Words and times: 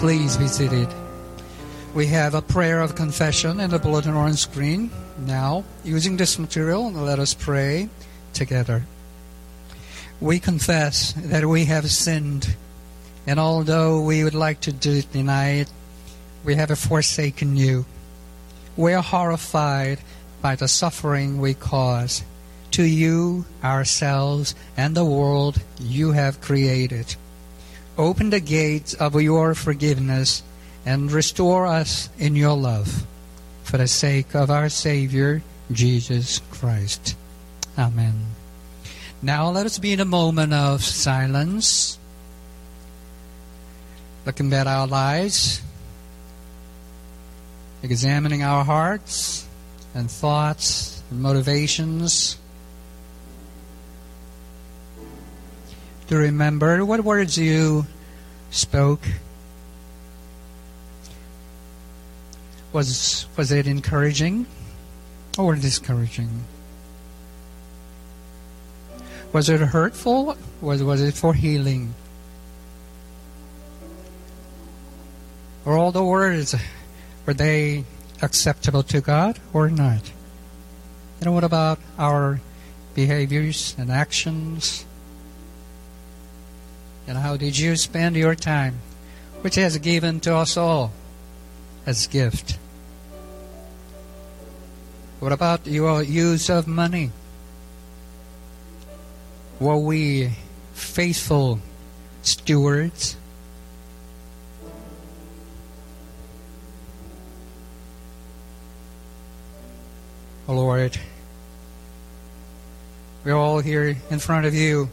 Please 0.00 0.38
be 0.38 0.46
seated. 0.46 0.88
We 1.92 2.06
have 2.06 2.34
a 2.34 2.40
prayer 2.40 2.80
of 2.80 2.94
confession 2.94 3.60
in 3.60 3.68
the 3.68 3.78
bulletin 3.78 4.14
on 4.14 4.32
screen. 4.32 4.90
Now, 5.26 5.62
using 5.84 6.16
this 6.16 6.38
material, 6.38 6.90
let 6.90 7.18
us 7.18 7.34
pray 7.34 7.90
together. 8.32 8.86
We 10.18 10.40
confess 10.40 11.12
that 11.12 11.44
we 11.44 11.66
have 11.66 11.90
sinned, 11.90 12.56
and 13.26 13.38
although 13.38 14.00
we 14.00 14.24
would 14.24 14.34
like 14.34 14.60
to 14.60 14.72
deny 14.72 15.50
it, 15.50 15.70
we 16.44 16.54
have 16.54 16.78
forsaken 16.78 17.58
you. 17.58 17.84
We 18.78 18.94
are 18.94 19.02
horrified 19.02 19.98
by 20.40 20.56
the 20.56 20.66
suffering 20.66 21.42
we 21.42 21.52
cause 21.52 22.24
to 22.70 22.84
you, 22.84 23.44
ourselves, 23.62 24.54
and 24.78 24.96
the 24.96 25.04
world 25.04 25.60
you 25.78 26.12
have 26.12 26.40
created. 26.40 27.16
Open 28.00 28.30
the 28.30 28.40
gates 28.40 28.94
of 28.94 29.20
your 29.20 29.54
forgiveness 29.54 30.42
and 30.86 31.12
restore 31.12 31.66
us 31.66 32.08
in 32.18 32.34
your 32.34 32.56
love 32.56 33.04
for 33.62 33.76
the 33.76 33.86
sake 33.86 34.34
of 34.34 34.50
our 34.50 34.70
Savior, 34.70 35.42
Jesus 35.70 36.40
Christ. 36.50 37.14
Amen. 37.76 38.24
Now 39.20 39.50
let 39.50 39.66
us 39.66 39.78
be 39.78 39.92
in 39.92 40.00
a 40.00 40.06
moment 40.06 40.54
of 40.54 40.82
silence, 40.82 41.98
looking 44.24 44.50
at 44.54 44.66
our 44.66 44.86
lives, 44.86 45.60
examining 47.82 48.42
our 48.42 48.64
hearts 48.64 49.46
and 49.94 50.10
thoughts 50.10 51.02
and 51.10 51.20
motivations. 51.20 52.38
To 56.10 56.18
remember 56.18 56.84
what 56.84 57.04
words 57.04 57.38
you 57.38 57.86
spoke 58.50 59.06
Was 62.72 63.26
was 63.36 63.52
it 63.52 63.68
encouraging 63.68 64.46
or 65.38 65.54
discouraging? 65.54 66.42
Was 69.32 69.48
it 69.48 69.60
hurtful? 69.60 70.36
Was 70.60 70.82
was 70.82 71.00
it 71.00 71.14
for 71.14 71.32
healing? 71.32 71.94
Were 75.64 75.78
all 75.78 75.92
the 75.92 76.02
words 76.02 76.56
were 77.24 77.34
they 77.34 77.84
acceptable 78.20 78.82
to 78.82 79.00
God 79.00 79.38
or 79.52 79.70
not? 79.70 80.10
And 81.20 81.32
what 81.32 81.44
about 81.44 81.78
our 81.96 82.40
behaviors 82.94 83.76
and 83.78 83.92
actions? 83.92 84.86
And 87.10 87.18
how 87.18 87.36
did 87.36 87.58
you 87.58 87.74
spend 87.74 88.14
your 88.14 88.36
time, 88.36 88.78
which 89.40 89.56
has 89.56 89.76
given 89.78 90.20
to 90.20 90.36
us 90.36 90.56
all 90.56 90.92
as 91.84 92.06
gift? 92.06 92.56
What 95.18 95.32
about 95.32 95.66
your 95.66 96.04
use 96.04 96.48
of 96.48 96.68
money? 96.68 97.10
Were 99.58 99.76
we 99.76 100.30
faithful 100.72 101.58
stewards? 102.22 103.16
Oh 110.46 110.54
Lord, 110.54 110.96
we're 113.24 113.34
all 113.34 113.58
here 113.58 113.96
in 114.10 114.20
front 114.20 114.46
of 114.46 114.54
you 114.54 114.90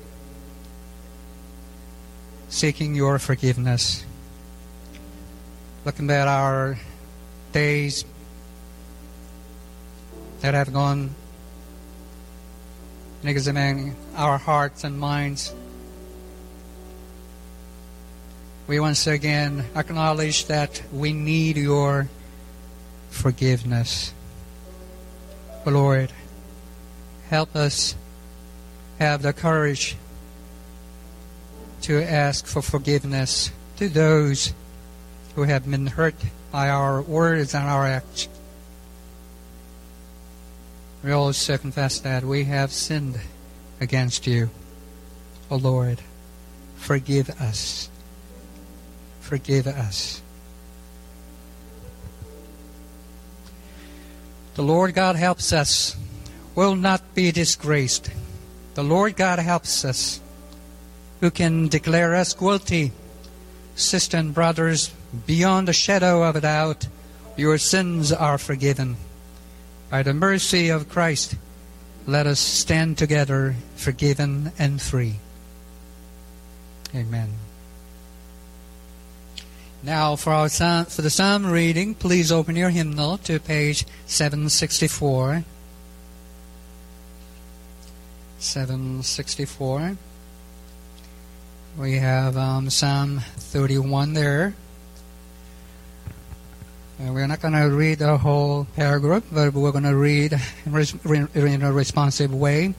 seeking 2.49 2.95
your 2.95 3.19
forgiveness. 3.19 4.05
Looking 5.85 6.09
at 6.09 6.27
our 6.27 6.77
days 7.51 8.05
that 10.41 10.53
have 10.53 10.73
gone 10.73 11.15
and 13.21 13.29
examining 13.29 13.95
our 14.15 14.37
hearts 14.37 14.83
and 14.83 14.99
minds. 14.99 15.53
We 18.67 18.79
once 18.79 19.07
again 19.07 19.65
acknowledge 19.75 20.45
that 20.45 20.83
we 20.91 21.13
need 21.13 21.57
your 21.57 22.09
forgiveness. 23.09 24.13
Lord, 25.65 26.11
help 27.29 27.55
us 27.55 27.95
have 28.99 29.21
the 29.21 29.33
courage 29.33 29.97
to 31.87 32.03
ask 32.03 32.45
for 32.45 32.61
forgiveness 32.61 33.49
to 33.77 33.87
those 33.87 34.53
who 35.35 35.43
have 35.43 35.71
been 35.71 35.87
hurt 35.87 36.15
by 36.51 36.69
our 36.69 37.01
words 37.01 37.55
and 37.55 37.63
our 37.63 37.85
actions. 37.85 38.27
We 41.01 41.13
also 41.13 41.57
confess 41.57 41.99
that 41.99 42.25
we 42.25 42.43
have 42.43 42.73
sinned 42.73 43.17
against 43.79 44.27
you. 44.27 44.49
O 45.49 45.55
oh 45.55 45.57
Lord, 45.59 46.01
forgive 46.75 47.29
us. 47.39 47.89
Forgive 49.21 49.65
us. 49.65 50.21
The 54.55 54.63
Lord 54.63 54.93
God 54.93 55.15
helps 55.15 55.53
us, 55.53 55.95
will 56.53 56.75
not 56.75 57.15
be 57.15 57.31
disgraced. 57.31 58.11
The 58.73 58.83
Lord 58.83 59.15
God 59.15 59.39
helps 59.39 59.85
us, 59.85 60.19
who 61.19 61.31
can 61.31 61.67
declare 61.67 62.15
us 62.15 62.33
guilty. 62.33 62.91
Sisters 63.75 64.19
and 64.19 64.33
brothers, 64.33 64.91
beyond 65.25 65.69
a 65.69 65.73
shadow 65.73 66.23
of 66.23 66.35
a 66.35 66.41
doubt, 66.41 66.87
your 67.35 67.57
sins 67.57 68.11
are 68.11 68.37
forgiven. 68.37 68.97
By 69.89 70.03
the 70.03 70.13
mercy 70.13 70.69
of 70.69 70.89
Christ, 70.89 71.35
let 72.05 72.25
us 72.25 72.39
stand 72.39 72.97
together, 72.97 73.55
forgiven 73.75 74.51
and 74.57 74.81
free. 74.81 75.17
Amen. 76.95 77.33
Now, 79.83 80.15
for 80.15 80.33
our 80.33 80.49
for 80.49 81.01
the 81.01 81.09
psalm 81.09 81.45
reading, 81.45 81.93
please 81.93 82.31
open 82.31 82.55
your 82.55 82.71
hymnal 82.71 83.19
to 83.19 83.39
page 83.39 83.85
764. 84.07 85.43
764. 88.39 89.97
We 91.77 91.97
have 91.97 92.35
um, 92.37 92.71
Psalm 92.71 93.19
31 93.19 94.13
there. 94.13 94.55
Uh, 96.99 97.13
we're 97.13 97.27
not 97.27 97.39
going 97.39 97.53
to 97.53 97.69
read 97.69 97.99
the 97.99 98.17
whole 98.17 98.65
paragraph, 98.75 99.23
but 99.31 99.53
we're 99.53 99.71
going 99.71 99.83
to 99.83 99.95
read 99.95 100.33
in 100.65 101.61
a 101.61 101.71
responsive 101.71 102.33
way 102.33 102.73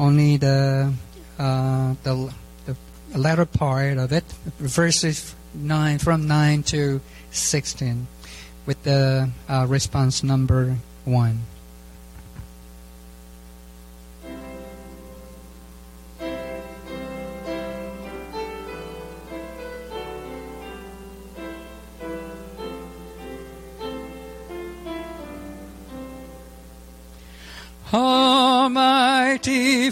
only 0.00 0.36
the, 0.36 0.92
uh, 1.38 1.94
the, 2.02 2.34
the 2.66 2.76
latter 3.16 3.46
part 3.46 3.98
of 3.98 4.12
it, 4.12 4.24
verses 4.58 5.32
9 5.54 6.00
from 6.00 6.26
9 6.26 6.64
to 6.64 7.00
16, 7.30 8.08
with 8.66 8.82
the 8.82 9.30
uh, 9.48 9.66
response 9.68 10.24
number 10.24 10.76
1. 11.04 11.38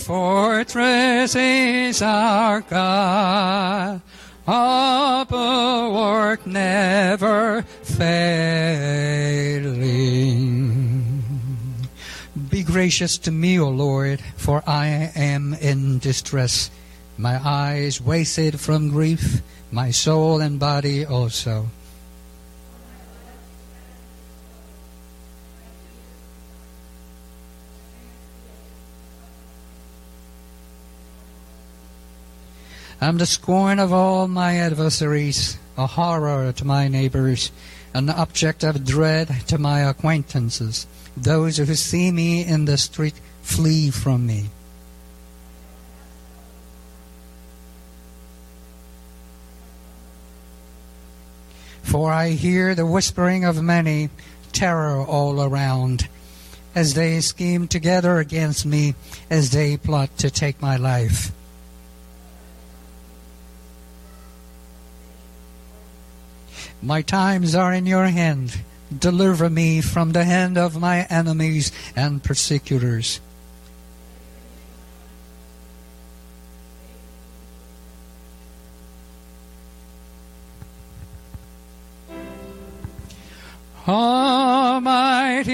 Fortress 0.09 1.37
is 1.37 2.01
our 2.01 2.63
God, 2.63 4.01
a 4.47 5.27
bulwark 5.29 6.47
never 6.47 7.61
failing. 7.83 8.09
Be 12.49 12.63
gracious 12.63 13.19
to 13.19 13.31
me, 13.31 13.61
O 13.61 13.69
Lord, 13.69 14.23
for 14.39 14.63
I 14.67 15.13
am 15.15 15.53
in 15.53 15.99
distress. 15.99 16.71
My 17.19 17.39
eyes 17.47 18.01
wasted 18.01 18.59
from 18.59 18.89
grief, 18.89 19.43
my 19.71 19.91
soul 19.91 20.41
and 20.41 20.59
body 20.59 21.05
also. 21.05 21.69
I'm 33.01 33.19
the 33.19 33.27
scorn 33.27 33.79
of 33.79 33.93
all 33.93 34.27
my 34.27 34.57
adversaries, 34.57 35.57
a 35.77 35.87
horror 35.87 36.53
to 36.53 36.65
my 36.65 36.89
neighbors, 36.89 37.53
an 37.95 38.11
object 38.11 38.65
of 38.65 38.85
dread 38.85 39.29
to 39.47 39.57
my 39.57 39.81
acquaintances. 39.81 40.89
Those 41.17 41.59
who 41.59 41.75
see 41.77 42.11
me 42.11 42.45
in 42.45 42.65
the 42.65 42.77
street 42.77 43.15
flee 43.43 43.91
from 43.91 44.27
me. 44.27 44.51
For 51.85 52.13
I 52.13 52.31
hear 52.31 52.75
the 52.75 52.85
whispering 52.85 53.45
of 53.45 53.63
many, 53.63 54.11
terror 54.53 55.07
all 55.07 55.41
around, 55.41 56.09
as 56.75 56.95
they 56.95 57.21
scheme 57.21 57.69
together 57.69 58.19
against 58.19 58.67
me, 58.67 58.97
as 59.31 59.51
they 59.51 59.77
plot 59.77 60.19
to 60.19 60.31
take 60.31 60.61
my 60.61 60.77
life. 60.77 61.31
My 66.83 67.03
times 67.03 67.55
are 67.55 67.73
in 67.73 67.87
your 67.87 68.07
hand. 68.07 68.61
Deliver 68.97 69.51
me 69.51 69.81
from 69.81 70.13
the 70.13 70.25
hand 70.25 70.57
of 70.57 70.81
my 70.81 71.07
enemies 71.11 71.73
and 71.97 72.23
persecutors. 72.23 73.21
Almighty 83.89 85.49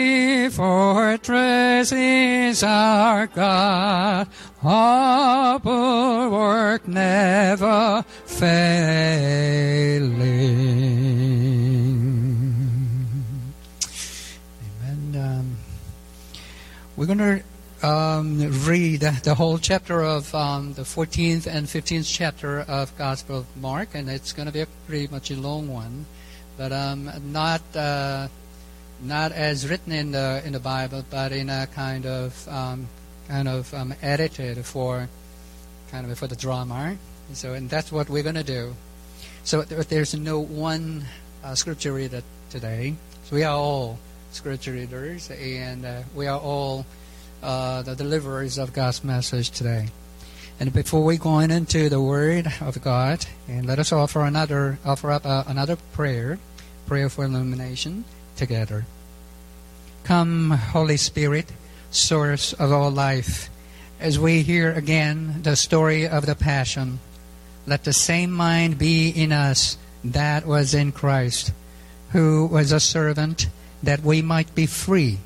fortress 0.49 1.93
is 1.93 2.63
our 2.65 3.29
God, 3.29 4.29
our 4.63 5.59
bulwark 5.61 6.89
never 6.89 8.05
failing. 8.27 9.15
We're 16.97 17.07
going 17.07 17.19
to 17.19 17.87
um, 17.87 18.67
read 18.67 19.01
the 19.01 19.35
whole 19.35 19.59
chapter 19.59 20.03
of 20.03 20.35
um, 20.35 20.75
the 20.75 20.83
14th 20.83 21.47
and 21.47 21.67
15th 21.67 22.11
chapter 22.13 22.61
of 22.61 22.97
Gospel 22.97 23.39
of 23.39 23.57
Mark, 23.57 23.91
and 23.95 24.09
it's 24.09 24.33
going 24.33 24.47
to 24.47 24.53
be 24.53 24.61
a 24.61 24.67
pretty 24.87 25.09
much 25.09 25.31
a 25.31 25.37
long 25.37 25.69
one 25.69 26.07
but 26.57 26.73
um, 26.73 27.11
not 27.33 27.63
uh, 27.75 28.29
not 29.01 29.33
as 29.33 29.69
written 29.69 29.93
in 29.93 30.13
the 30.13 30.43
in 30.45 30.53
the 30.53 30.61
Bible, 30.61 31.05
but 31.11 31.33
in 31.33 31.51
a 31.51 31.67
kind 31.67 32.07
of 32.07 32.49
um, 32.49 32.89
kind 33.29 33.49
of 33.49 33.73
um, 33.75 33.95
edited 34.03 34.65
for 34.65 35.09
kind 35.91 36.11
of 36.11 36.19
for 36.19 36.27
the 36.27 36.37
drama. 36.37 36.97
So, 37.33 37.55
and 37.55 37.71
that's 37.71 37.91
what 37.91 38.09
we're 38.09 38.23
going 38.23 38.35
to 38.35 38.45
do. 38.45 38.75
So 39.45 39.63
there's 39.63 40.15
no 40.15 40.41
one 40.41 41.05
uh, 41.43 41.55
scripture 41.55 41.93
reader 41.93 42.23
today. 42.51 42.95
So 43.25 43.37
we 43.37 43.43
are 43.43 43.57
all 43.57 43.99
scripture 44.35 44.73
readers, 44.73 45.31
and 45.31 45.87
uh, 45.87 46.03
we 46.15 46.27
are 46.27 46.41
all 46.41 46.85
uh, 47.43 47.83
the 47.83 47.95
deliverers 47.95 48.59
of 48.59 48.73
God's 48.73 49.05
message 49.05 49.51
today. 49.51 49.87
And 50.59 50.73
before 50.73 51.05
we 51.05 51.19
go 51.19 51.39
into 51.39 51.89
the 51.89 52.01
Word 52.01 52.53
of 52.61 52.83
God, 52.83 53.25
and 53.47 53.65
let 53.65 53.79
us 53.79 53.93
offer 53.93 54.23
another 54.23 54.79
offer 54.85 55.13
up 55.13 55.25
uh, 55.25 55.45
another 55.47 55.77
prayer, 55.93 56.39
prayer 56.87 57.09
for 57.09 57.25
illumination 57.25 58.05
together. 58.37 58.87
Come, 60.03 60.51
Holy 60.51 60.97
Spirit, 60.97 61.47
source 61.91 62.53
of 62.55 62.73
all 62.73 62.91
life, 62.91 63.49
as 64.01 64.19
we 64.19 64.43
hear 64.43 64.73
again 64.73 65.43
the 65.43 65.55
story 65.55 66.09
of 66.09 66.27
the 66.27 66.35
Passion, 66.35 66.99
let 67.67 67.85
the 67.85 67.93
same 67.93 68.33
mind 68.33 68.79
be 68.79 69.11
in 69.11 69.31
us 69.31 69.79
that 70.03 70.45
was 70.45 70.75
in 70.75 70.91
Christ, 70.91 71.53
who 72.11 72.47
was 72.47 72.73
a 72.73 72.81
servant, 72.81 73.47
that 73.85 74.03
we 74.03 74.23
might 74.23 74.55
be 74.55 74.67
free. 74.67 75.19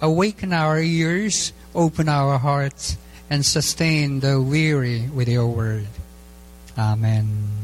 Awaken 0.00 0.52
our 0.52 0.78
ears, 0.80 1.52
open 1.74 2.08
our 2.08 2.38
hearts 2.38 2.96
and 3.30 3.44
sustain 3.44 4.20
the 4.20 4.40
weary 4.40 5.08
with 5.08 5.28
your 5.28 5.46
word. 5.46 5.86
Amen. 6.76 7.57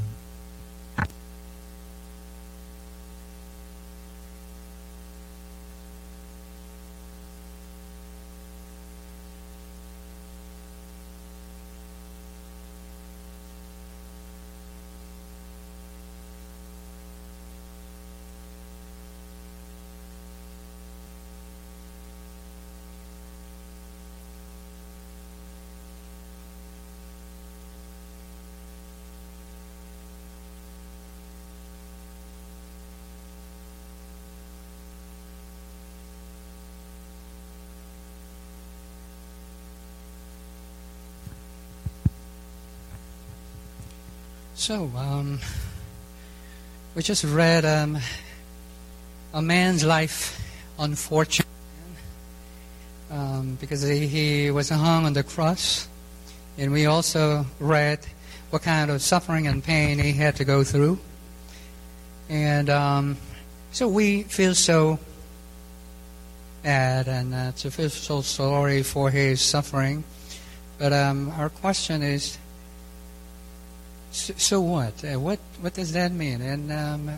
So, 44.56 44.89
um, 44.97 45.41
we 46.95 47.03
just 47.03 47.25
read 47.25 47.65
um, 47.65 47.99
a 49.33 49.43
man's 49.43 49.85
life, 49.85 50.41
unfortunate, 50.79 51.49
um, 53.11 53.59
because 53.61 53.83
he, 53.83 54.06
he, 54.06 54.51
was 54.53 54.69
hung 54.69 55.06
on 55.06 55.12
the 55.12 55.25
cross. 55.25 55.89
And 56.56 56.71
we 56.71 56.87
also 56.87 57.45
read 57.59 57.99
what 58.51 58.62
kind 58.62 58.93
of 58.93 59.03
suffering 59.03 59.49
and 59.49 59.62
pain 59.62 59.99
he 59.99 60.12
had 60.12 60.37
to 60.37 60.45
go 60.45 60.62
through. 60.62 61.00
And 62.29 62.71
um, 62.71 63.17
so 63.73 63.89
we 63.89 64.23
feel 64.23 64.55
so 64.55 65.00
bad 66.62 67.09
and 67.09 67.35
uh, 67.35 67.52
to 67.57 67.73
feel 67.73 67.90
so 67.90 68.23
sorry 68.23 68.85
for 68.85 69.11
his 69.11 69.40
suffering. 69.40 70.05
But 70.78 70.93
um, 70.93 71.33
our 71.37 71.49
question 71.49 72.05
is 72.05 72.38
so, 74.37 74.61
what? 74.61 75.04
Uh, 75.04 75.19
what 75.19 75.38
what 75.61 75.75
does 75.75 75.93
that 75.93 76.12
mean? 76.12 76.40
And 76.40 76.73
um, 76.73 77.09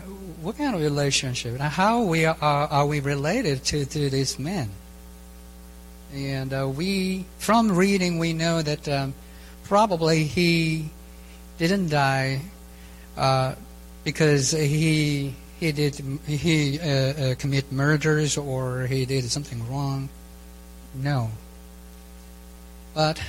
what 0.41 0.57
kind 0.57 0.75
of 0.75 0.81
relationship? 0.81 1.57
How 1.59 2.03
we 2.03 2.25
are, 2.25 2.37
are 2.41 2.85
we 2.85 2.99
related 2.99 3.63
to, 3.65 3.85
to 3.85 4.09
this 4.09 4.37
man? 4.39 4.69
And 6.13 6.53
uh, 6.53 6.67
we, 6.67 7.25
from 7.37 7.75
reading, 7.75 8.17
we 8.19 8.33
know 8.33 8.61
that 8.61 8.87
um, 8.87 9.13
probably 9.63 10.23
he 10.23 10.89
didn't 11.57 11.89
die 11.89 12.41
uh, 13.17 13.55
because 14.03 14.51
he 14.51 15.33
he 15.59 15.71
did 15.71 15.95
he 16.25 16.79
uh, 16.79 16.85
uh, 16.85 17.35
commit 17.35 17.71
murders 17.71 18.37
or 18.37 18.87
he 18.87 19.05
did 19.05 19.29
something 19.29 19.67
wrong. 19.69 20.09
No. 20.95 21.31
But 22.93 23.21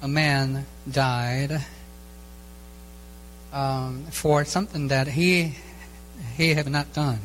a 0.00 0.08
man 0.08 0.64
died 0.90 1.64
um, 3.52 4.04
for 4.10 4.44
something 4.44 4.88
that 4.88 5.08
he 5.08 5.54
he 6.36 6.54
have 6.54 6.68
not 6.68 6.92
done. 6.92 7.20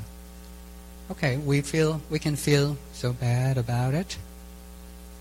Okay, 1.12 1.38
we 1.38 1.62
feel 1.62 2.01
we 2.10 2.20
can 2.20 2.36
feel 2.36 2.77
so 2.94 3.13
bad 3.13 3.58
about 3.58 3.94
it, 3.94 4.18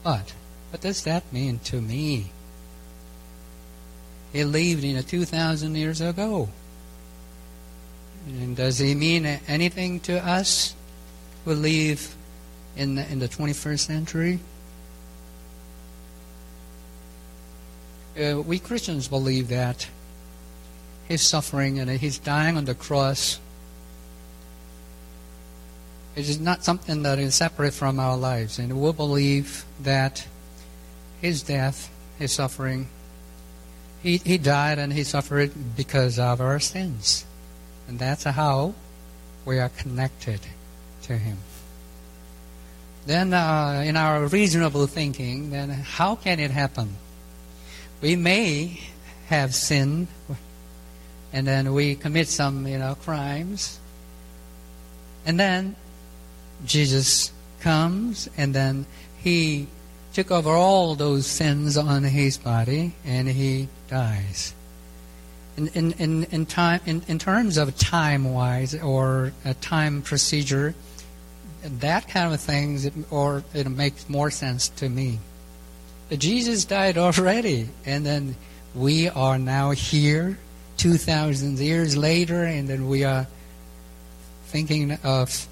but 0.02 0.32
what 0.70 0.80
does 0.80 1.04
that 1.04 1.30
mean 1.32 1.58
to 1.64 1.80
me? 1.80 2.30
He 4.32 4.44
lived 4.44 4.84
in 4.84 4.96
a 4.96 5.02
two 5.02 5.24
thousand 5.24 5.74
years 5.74 6.00
ago. 6.00 6.48
And 8.26 8.56
does 8.56 8.78
he 8.78 8.94
mean 8.94 9.26
anything 9.48 9.98
to 10.00 10.24
us 10.24 10.74
who 11.44 11.54
live 11.54 12.14
in 12.76 12.94
the, 12.94 13.10
in 13.10 13.18
the 13.18 13.28
21st 13.28 13.80
century? 13.80 14.38
Uh, 18.16 18.40
we 18.40 18.58
Christians 18.58 19.08
believe 19.08 19.48
that 19.48 19.88
his 21.08 21.22
suffering 21.22 21.78
and 21.78 21.90
he's 21.90 22.18
dying 22.18 22.56
on 22.56 22.64
the 22.64 22.74
cross 22.74 23.40
it 26.14 26.28
is 26.28 26.38
not 26.38 26.62
something 26.62 27.02
that 27.04 27.18
is 27.18 27.34
separate 27.34 27.72
from 27.72 27.98
our 27.98 28.16
lives. 28.16 28.58
And 28.58 28.80
we 28.80 28.92
believe 28.92 29.64
that 29.80 30.26
his 31.20 31.42
death, 31.42 31.90
his 32.18 32.32
suffering, 32.32 32.88
he, 34.02 34.18
he 34.18 34.36
died 34.36 34.78
and 34.78 34.92
he 34.92 35.04
suffered 35.04 35.52
because 35.76 36.18
of 36.18 36.40
our 36.40 36.60
sins. 36.60 37.24
And 37.88 37.98
that's 37.98 38.24
how 38.24 38.74
we 39.46 39.58
are 39.58 39.70
connected 39.70 40.40
to 41.02 41.16
him. 41.16 41.38
Then, 43.06 43.32
uh, 43.32 43.82
in 43.84 43.96
our 43.96 44.26
reasonable 44.26 44.86
thinking, 44.86 45.50
then 45.50 45.70
how 45.70 46.14
can 46.14 46.38
it 46.38 46.50
happen? 46.50 46.96
We 48.00 48.16
may 48.16 48.80
have 49.26 49.54
sinned 49.54 50.08
and 51.32 51.46
then 51.46 51.72
we 51.72 51.94
commit 51.94 52.28
some, 52.28 52.66
you 52.66 52.78
know, 52.78 52.94
crimes. 52.94 53.78
And 55.24 55.38
then 55.38 55.76
Jesus 56.66 57.32
comes, 57.60 58.28
and 58.36 58.54
then 58.54 58.86
he 59.18 59.66
took 60.12 60.30
over 60.30 60.50
all 60.50 60.94
those 60.94 61.26
sins 61.26 61.76
on 61.76 62.04
his 62.04 62.38
body, 62.38 62.92
and 63.04 63.28
he 63.28 63.68
dies. 63.88 64.52
in, 65.56 65.68
in, 65.68 65.92
in, 65.92 66.24
in, 66.24 66.46
time, 66.46 66.80
in, 66.86 67.02
in 67.08 67.18
terms 67.18 67.56
of 67.56 67.76
time 67.76 68.32
wise 68.32 68.74
or 68.74 69.32
a 69.44 69.54
time 69.54 70.02
procedure, 70.02 70.74
that 71.62 72.08
kind 72.08 72.32
of 72.32 72.40
things, 72.40 72.88
or 73.10 73.44
it 73.54 73.68
makes 73.68 74.08
more 74.08 74.30
sense 74.30 74.68
to 74.68 74.88
me. 74.88 75.18
Jesus 76.10 76.64
died 76.64 76.98
already, 76.98 77.68
and 77.86 78.04
then 78.04 78.36
we 78.74 79.08
are 79.08 79.38
now 79.38 79.70
here, 79.70 80.38
2,000 80.76 81.58
years 81.58 81.96
later, 81.96 82.44
and 82.44 82.68
then 82.68 82.88
we 82.88 83.04
are 83.04 83.26
thinking 84.46 84.92
of 85.04 85.46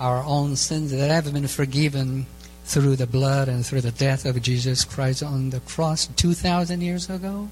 our 0.00 0.22
own 0.24 0.56
sins 0.56 0.90
that 0.90 1.10
have 1.10 1.32
been 1.32 1.48
forgiven 1.48 2.26
through 2.64 2.96
the 2.96 3.06
blood 3.06 3.48
and 3.48 3.64
through 3.64 3.82
the 3.82 3.92
death 3.92 4.24
of 4.24 4.40
Jesus 4.40 4.84
Christ 4.84 5.22
on 5.22 5.50
the 5.50 5.60
cross 5.60 6.06
2,000 6.06 6.80
years 6.80 7.10
ago? 7.10 7.50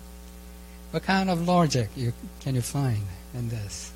What 0.91 1.05
kind 1.05 1.31
of 1.31 1.47
logic 1.47 1.91
you, 1.97 2.12
can 2.41 2.55
you 2.55 2.62
find 2.62 3.03
in 3.35 3.49
this? 3.49 3.93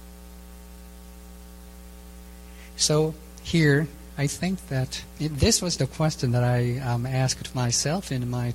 So, 2.77 3.15
here, 3.43 3.89
I 4.19 4.27
think 4.27 4.69
that 4.69 5.03
it, 5.19 5.37
this 5.37 5.63
was 5.63 5.77
the 5.77 5.87
question 5.87 6.33
that 6.33 6.45
I 6.45 6.79
um, 6.79 7.07
asked 7.07 7.55
myself 7.55 8.13
in 8.13 8.29
my, 8.31 8.55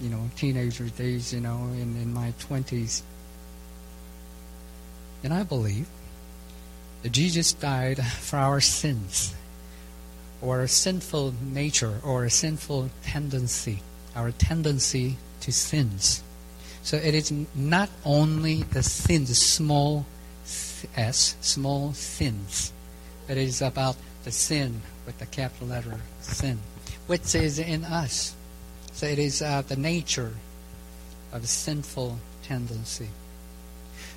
you 0.00 0.10
know, 0.10 0.30
teenager 0.36 0.88
days, 0.88 1.32
you 1.32 1.40
know, 1.40 1.68
in, 1.72 1.96
in 1.96 2.12
my 2.12 2.32
20s. 2.40 3.02
And 5.24 5.32
I 5.32 5.42
believe 5.42 5.88
that 7.02 7.12
Jesus 7.12 7.54
died 7.54 8.04
for 8.04 8.36
our 8.36 8.60
sins 8.60 9.34
or 10.42 10.60
a 10.60 10.68
sinful 10.68 11.34
nature 11.42 11.98
or 12.04 12.24
a 12.24 12.30
sinful 12.30 12.90
tendency, 13.02 13.80
our 14.14 14.32
tendency 14.32 15.16
to 15.40 15.50
sins. 15.50 16.22
So 16.82 16.98
it 16.98 17.14
is 17.14 17.32
not 17.54 17.88
only 18.04 18.64
the 18.64 18.82
sins, 18.82 19.36
small 19.38 20.04
s, 20.94 21.36
small 21.40 21.94
sins. 21.94 22.72
But 23.26 23.38
it 23.38 23.48
is 23.48 23.62
about 23.62 23.96
the 24.24 24.30
sin 24.30 24.82
with 25.06 25.18
the 25.18 25.26
capital 25.26 25.68
letter 25.68 26.00
sin, 26.20 26.58
which 27.06 27.34
is 27.34 27.58
in 27.58 27.84
us. 27.84 28.34
So 28.92 29.06
it 29.06 29.18
is 29.18 29.40
uh, 29.40 29.62
the 29.62 29.76
nature 29.76 30.34
of 31.32 31.48
sinful 31.48 32.18
tendency. 32.42 33.08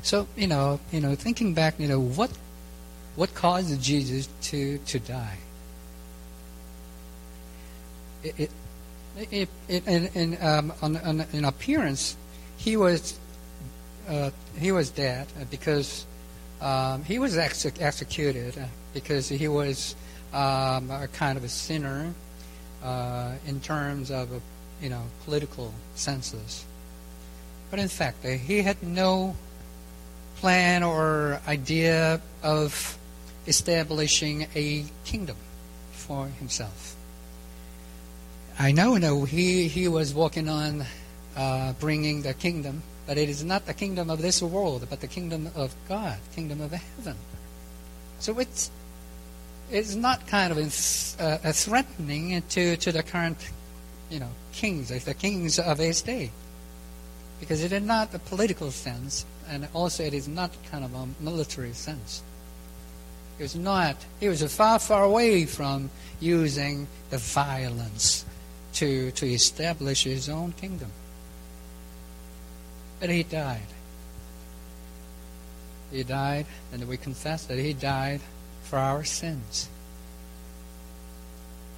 So 0.08 0.26
you 0.38 0.48
know, 0.48 0.80
you 0.94 1.02
know, 1.02 1.16
thinking 1.16 1.54
back, 1.54 1.80
you 1.80 1.88
know, 1.90 2.00
what 2.00 2.32
what 3.18 3.36
caused 3.36 3.82
Jesus 3.82 4.30
to 4.44 4.78
to 4.78 5.00
die? 5.00 5.38
it, 8.24 8.52
it, 9.32 9.50
it, 9.68 9.88
in, 9.88 10.06
in, 10.14 10.38
um, 10.42 10.74
on, 10.82 10.98
on, 10.98 11.26
in 11.34 11.46
appearance, 11.46 12.16
he 12.58 12.78
was 12.78 13.20
uh, 14.08 14.32
he 14.58 14.72
was 14.72 14.90
dead 14.90 15.28
because 15.50 16.06
um, 16.62 17.04
he 17.04 17.20
was 17.20 17.38
ex- 17.38 17.66
executed 17.66 18.56
because 18.94 19.28
he 19.28 19.50
was 19.50 19.94
um, 20.34 20.90
a 20.90 21.10
kind 21.12 21.38
of 21.38 21.44
a 21.44 21.50
sinner 21.50 22.14
uh, 22.82 23.34
in 23.46 23.60
terms 23.60 24.10
of 24.10 24.32
a, 24.32 24.42
you 24.82 24.90
know 24.90 25.04
political 25.26 25.74
senses. 25.96 26.64
But 27.70 27.80
in 27.80 27.90
fact, 27.90 28.26
uh, 28.26 28.30
he 28.30 28.62
had 28.62 28.82
no 28.82 29.36
plan 30.38 30.84
or 30.84 31.42
idea 31.48 32.22
of 32.44 32.98
establishing 33.48 34.48
a 34.56 34.86
kingdom 35.06 35.38
for 35.92 36.28
himself. 36.28 36.96
I 38.60 38.72
know, 38.72 38.98
no, 38.98 39.26
he, 39.26 39.68
he 39.68 39.88
was 39.88 40.14
working 40.14 40.50
on 40.50 40.86
uh, 41.36 41.74
bringing 41.74 42.24
the 42.24 42.34
kingdom, 42.34 42.82
but 43.06 43.18
it 43.18 43.30
is 43.30 43.44
not 43.44 43.66
the 43.66 43.74
kingdom 43.74 44.10
of 44.10 44.22
this 44.22 44.42
world, 44.42 44.88
but 44.90 45.02
the 45.02 45.08
kingdom 45.08 45.50
of 45.56 45.76
God, 45.88 46.18
kingdom 46.36 46.62
of 46.62 46.72
heaven. 46.72 47.16
So 48.20 48.40
it's 48.40 48.72
it's 49.70 49.96
not 49.96 50.26
kind 50.28 50.52
of 50.52 50.58
uh, 50.58 51.38
a 51.44 51.54
threatening 51.54 52.42
to, 52.50 52.78
to 52.78 52.92
the 52.92 53.04
current, 53.04 53.50
you 54.10 54.20
know, 54.20 54.30
kings, 54.54 54.90
the 55.04 55.14
kings 55.14 55.60
of 55.60 55.78
his 55.78 56.02
day, 56.02 56.32
because 57.40 57.64
it 57.64 57.72
is 57.72 57.84
not 57.84 58.14
a 58.14 58.20
political 58.20 58.72
sense, 58.72 59.26
and 59.48 59.68
also 59.74 60.04
it 60.04 60.14
is 60.14 60.28
not 60.28 60.52
kind 60.72 60.84
of 60.84 60.94
a 60.94 61.08
military 61.20 61.74
sense. 61.74 62.24
It 63.40 63.44
was 63.44 63.56
not. 63.56 63.98
He 64.20 64.28
was 64.28 64.42
far, 64.54 64.80
far 64.80 65.04
away 65.04 65.46
from 65.46 65.92
using 66.20 66.88
the 67.10 67.20
violence 67.20 68.26
to, 68.74 69.12
to 69.12 69.26
establish 69.28 70.04
his 70.04 70.28
own 70.30 70.54
kingdom. 70.54 70.92
But 73.00 73.10
he 73.12 73.24
died. 73.24 73.68
He 75.92 76.04
died, 76.04 76.48
and 76.74 76.88
we 76.88 76.98
confess 76.98 77.46
that 77.46 77.60
he 77.60 77.74
died 77.74 78.22
for 78.64 78.78
our 78.80 79.04
sins. 79.04 79.70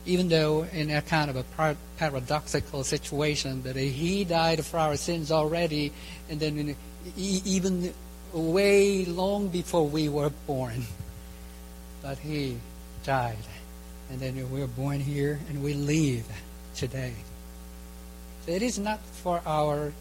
Even 0.09 0.27
though 0.27 0.65
in 0.73 0.89
a 0.89 1.03
kind 1.03 1.29
of 1.29 1.35
a 1.37 1.75
paradoxical 1.97 2.83
situation 2.83 3.61
that 3.61 3.75
he 3.75 4.25
died 4.25 4.65
for 4.65 4.79
our 4.79 4.97
sins 4.97 5.31
already, 5.31 5.93
and 6.29 6.39
then 6.39 6.75
even 7.15 7.93
way 8.33 9.05
long 9.05 9.49
before 9.49 9.85
we 9.87 10.09
were 10.09 10.31
born. 10.47 10.85
But 12.01 12.17
he 12.17 12.57
died. 13.05 13.45
And 14.09 14.19
then 14.19 14.33
we 14.51 14.61
were 14.61 14.67
born 14.67 14.99
here 14.99 15.39
and 15.47 15.61
we 15.61 15.75
leave 15.75 16.25
today. 16.73 17.13
So 18.45 18.51
it 18.51 18.63
is 18.63 18.79
not 18.79 18.99
for 19.21 19.41
our 19.45 19.93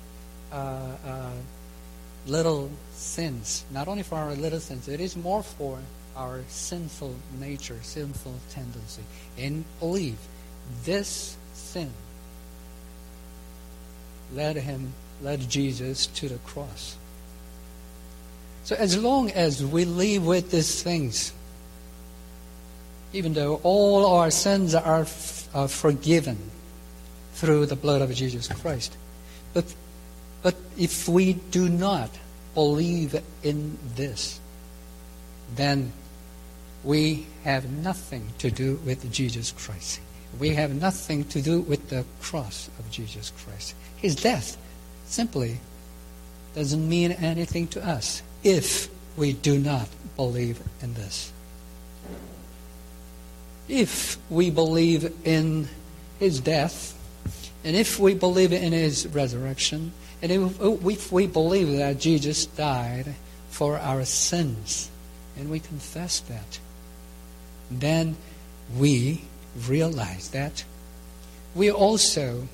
uh, 0.51 0.57
uh, 1.05 1.31
little 2.27 2.71
sins, 2.93 3.65
not 3.71 3.89
only 3.89 4.03
for 4.03 4.17
our 4.17 4.33
little 4.33 4.61
sins, 4.61 4.89
it 4.89 5.01
is 5.01 5.17
more 5.17 5.43
for 5.43 5.79
our 6.19 6.41
sinful 6.49 7.15
nature, 7.39 7.79
sinful 7.83 8.35
tendency. 8.51 9.03
And 9.39 9.65
believe 9.81 10.19
this 10.85 11.37
sin 11.55 11.91
led 14.35 14.57
him, 14.57 14.93
led 15.23 15.49
Jesus 15.49 16.07
to 16.07 16.29
the 16.29 16.39
cross. 16.39 16.97
So 18.65 18.77
as 18.77 19.01
long 19.03 19.31
as 19.31 19.65
we 19.65 19.87
live 19.87 20.27
with 20.27 20.51
these 20.51 20.83
things, 20.83 21.33
even 23.15 23.33
though 23.33 23.61
all 23.63 24.05
our 24.05 24.31
sins 24.31 24.75
are, 24.75 25.07
are 25.55 25.69
forgiven, 25.69 26.37
through 27.39 27.67
the 27.67 27.77
blood 27.77 28.03
of 28.03 28.13
Jesus 28.13 28.49
Christ. 28.49 28.97
But, 29.55 29.73
but 30.43 30.57
if 30.77 31.09
we 31.09 31.35
do 31.35 31.69
not 31.69 32.11
believe 32.53 33.23
in 33.45 33.79
this, 33.95 34.41
then 35.55 35.93
we 36.85 37.27
have 37.45 37.71
nothing 37.71 38.29
to 38.39 38.51
do 38.51 38.77
with 38.85 39.11
Jesus 39.13 39.53
Christ. 39.53 40.01
We 40.39 40.51
have 40.51 40.75
nothing 40.75 41.25
to 41.25 41.43
do 41.43 41.61
with 41.61 41.89
the 41.89 42.05
cross 42.21 42.69
of 42.79 42.91
Jesus 42.91 43.33
Christ. 43.45 43.75
His 43.97 44.15
death 44.15 44.57
simply 45.07 45.59
doesn't 46.55 46.89
mean 46.89 47.13
anything 47.13 47.67
to 47.69 47.87
us 47.87 48.23
if 48.43 48.89
we 49.17 49.33
do 49.33 49.59
not 49.59 49.89
believe 50.17 50.61
in 50.83 50.95
this. 50.95 51.33
If 53.69 54.17
we 54.31 54.51
believe 54.51 55.13
in 55.25 55.69
his 56.19 56.41
death, 56.41 56.95
and 57.65 57.77
if 57.77 57.99
we 57.99 58.15
believe 58.15 58.53
in 58.53 58.73
his 58.73 59.07
resurrection, 59.09 59.93
and 60.23 60.33
if 60.33 61.13
we 61.13 61.27
believe 61.27 61.77
that 61.79 61.99
Jesus 61.99 62.47
died 62.47 63.15
for 63.51 63.79
our 63.79 64.05
sins, 64.05 64.91
and 65.37 65.51
we 65.51 65.61
confess 65.61 66.21
that, 66.21 66.59
then 67.71 68.17
we 68.77 69.23
realize 69.67 70.31
that 70.31 70.65
we 71.55 71.71
also 71.71 72.49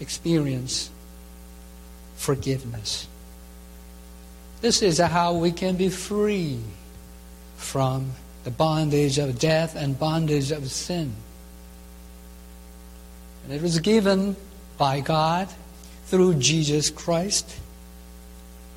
experience 0.00 0.90
forgiveness. 2.16 3.06
This 4.60 4.82
is 4.82 4.98
how 4.98 5.34
we 5.34 5.52
can 5.52 5.76
be 5.76 5.88
free 5.88 6.58
from 7.56 8.12
the 8.44 8.50
bondage 8.50 9.18
of 9.18 9.38
death 9.38 9.76
and 9.76 9.98
bondage 9.98 10.50
of 10.50 10.70
sin. 10.70 11.12
And 13.44 13.52
it 13.52 13.62
was 13.62 13.78
given 13.78 14.36
by 14.76 15.00
God 15.00 15.48
through 16.06 16.34
Jesus 16.34 16.90
Christ. 16.90 17.54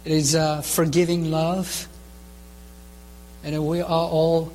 It 0.05 0.11
is 0.11 0.35
a 0.35 0.61
forgiving 0.61 1.31
love. 1.31 1.87
And 3.43 3.65
we 3.65 3.81
are 3.81 3.85
all 3.87 4.51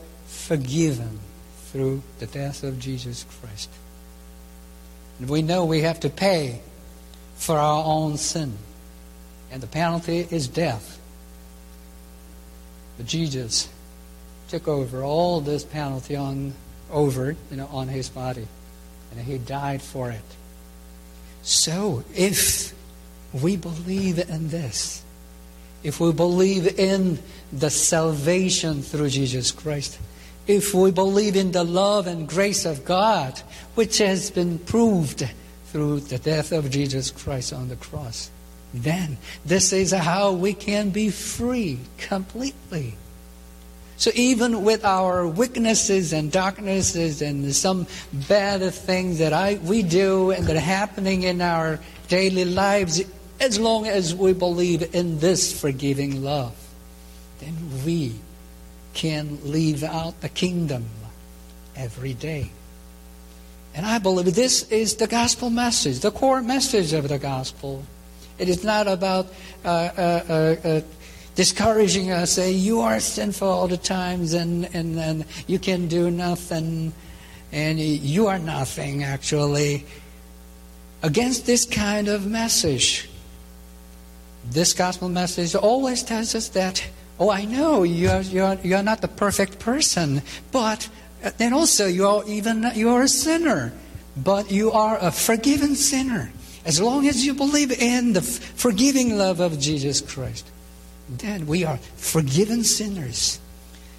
forgiven 0.47 1.19
through 1.73 2.03
the 2.19 2.27
death 2.27 2.63
of 2.63 2.79
Jesus 2.79 3.25
Christ. 3.41 3.71
And 5.19 5.29
we 5.29 5.43
know 5.43 5.65
we 5.65 5.81
have 5.83 6.01
to 6.01 6.11
pay 6.11 6.61
for 7.37 7.59
our 7.59 7.85
own 7.85 8.17
sin. 8.17 8.57
And 9.51 9.63
the 9.63 9.67
penalty 9.67 10.27
is 10.31 10.49
death. 10.49 11.01
But 12.97 13.07
Jesus 13.07 13.69
took 14.49 14.69
over 14.69 15.03
all 15.03 15.41
this 15.41 15.65
penalty 15.65 16.17
on 16.17 16.55
over, 16.91 17.37
you 17.51 17.57
know, 17.57 17.67
on 17.67 17.89
his 17.89 18.09
body 18.09 18.47
and 19.11 19.21
he 19.21 19.39
died 19.39 19.83
for 19.83 20.11
it. 20.11 20.23
So, 21.43 22.05
if 22.15 22.75
we 23.33 23.57
believe 23.57 24.19
in 24.19 24.49
this, 24.49 25.03
if 25.83 26.01
we 26.01 26.13
believe 26.13 26.79
in 26.79 27.19
the 27.53 27.71
salvation 27.71 28.83
through 28.83 29.11
Jesus 29.11 29.53
Christ, 29.53 29.99
if 30.47 30.75
we 30.75 30.91
believe 30.91 31.37
in 31.37 31.53
the 31.53 31.65
love 31.65 32.07
and 32.07 32.29
grace 32.29 32.65
of 32.65 32.85
God, 32.85 33.41
which 33.75 33.99
has 33.99 34.31
been 34.31 34.59
proved 34.59 35.29
through 35.67 36.01
the 36.01 36.19
death 36.19 36.53
of 36.53 36.71
Jesus 36.71 37.11
Christ 37.11 37.53
on 37.53 37.69
the 37.69 37.77
cross, 37.77 38.31
then 38.73 39.19
this 39.45 39.73
is 39.73 39.93
how 39.93 40.33
we 40.33 40.55
can 40.55 40.91
be 40.91 41.11
free 41.11 41.79
completely. 41.99 42.95
So 43.99 44.11
even 44.15 44.63
with 44.63 44.85
our 44.85 45.27
weaknesses 45.27 46.13
and 46.13 46.31
darknesses 46.31 47.23
and 47.23 47.55
some 47.55 47.87
bad 48.29 48.63
things 48.73 49.19
that 49.19 49.33
I, 49.33 49.55
we 49.55 49.83
do 49.83 50.31
and 50.31 50.47
that 50.47 50.57
are 50.57 50.61
happening 50.61 51.23
in 51.23 51.41
our 51.41 51.81
daily 52.09 52.45
lives, 52.45 53.03
as 53.41 53.59
long 53.59 53.87
as 53.87 54.15
we 54.15 54.35
believe 54.35 54.95
in 54.95 55.19
this 55.19 55.59
forgiving 55.59 56.23
love, 56.23 56.55
then 57.41 57.55
we 57.85 58.15
can 58.97 59.39
leave 59.45 59.85
out 59.85 60.21
the 60.23 60.29
kingdom 60.29 60.87
every 61.77 62.15
day. 62.15 62.51
And 63.75 63.85
I 63.85 63.99
believe 63.99 64.35
this 64.35 64.63
is 64.71 64.97
the 64.97 65.07
gospel 65.07 65.51
message, 65.51 66.01
the 66.01 66.11
core 66.11 66.41
message 66.41 66.95
of 66.95 67.07
the 67.09 67.19
gospel. 67.19 67.85
It 68.39 68.49
is 68.49 68.65
not 68.65 68.89
about 68.89 69.27
uh, 69.65 69.69
uh, 69.69 70.25
uh, 70.29 70.69
uh 70.69 70.81
discouraging 71.35 72.11
us, 72.11 72.33
say, 72.33 72.51
you 72.51 72.81
are 72.81 72.99
sinful 72.99 73.47
all 73.47 73.69
the 73.69 73.77
times 73.77 74.33
and, 74.33 74.75
and, 74.75 74.99
and 74.99 75.27
you 75.47 75.59
can 75.59 75.87
do 75.87 76.11
nothing 76.11 76.95
and 77.53 77.79
you 77.79 78.27
are 78.27 78.39
nothing, 78.39 79.05
actually. 79.05 79.85
Against 81.03 81.45
this 81.45 81.67
kind 81.67 82.09
of 82.09 82.27
message, 82.27 83.11
this 84.51 84.73
gospel 84.73 85.11
message 85.11 85.55
always 85.55 86.03
tells 86.03 86.35
us 86.35 86.49
that, 86.51 86.83
oh, 87.19 87.31
I 87.31 87.45
know 87.45 87.83
you're, 87.83 88.21
you're, 88.21 88.59
you're 88.63 88.83
not 88.83 89.01
the 89.01 89.09
perfect 89.09 89.59
person, 89.59 90.23
but 90.53 90.89
then 91.39 91.53
also 91.53 91.87
you're 91.87 92.25
even 92.27 92.71
you're 92.75 93.03
a 93.03 93.09
sinner, 93.09 93.73
but 94.17 94.51
you 94.51 94.73
are 94.73 94.99
a 95.01 95.11
forgiven 95.11 95.75
sinner. 95.75 96.31
As 96.65 96.81
long 96.81 97.07
as 97.07 97.25
you 97.25 97.35
believe 97.35 97.71
in 97.71 98.13
the 98.13 98.23
forgiving 98.23 99.17
love 99.17 99.41
of 99.41 99.59
Jesus 99.59 100.01
Christ, 100.01 100.51
then 101.09 101.47
we 101.47 101.65
are 101.65 101.79
forgiven 101.97 102.65
sinners. 102.65 103.39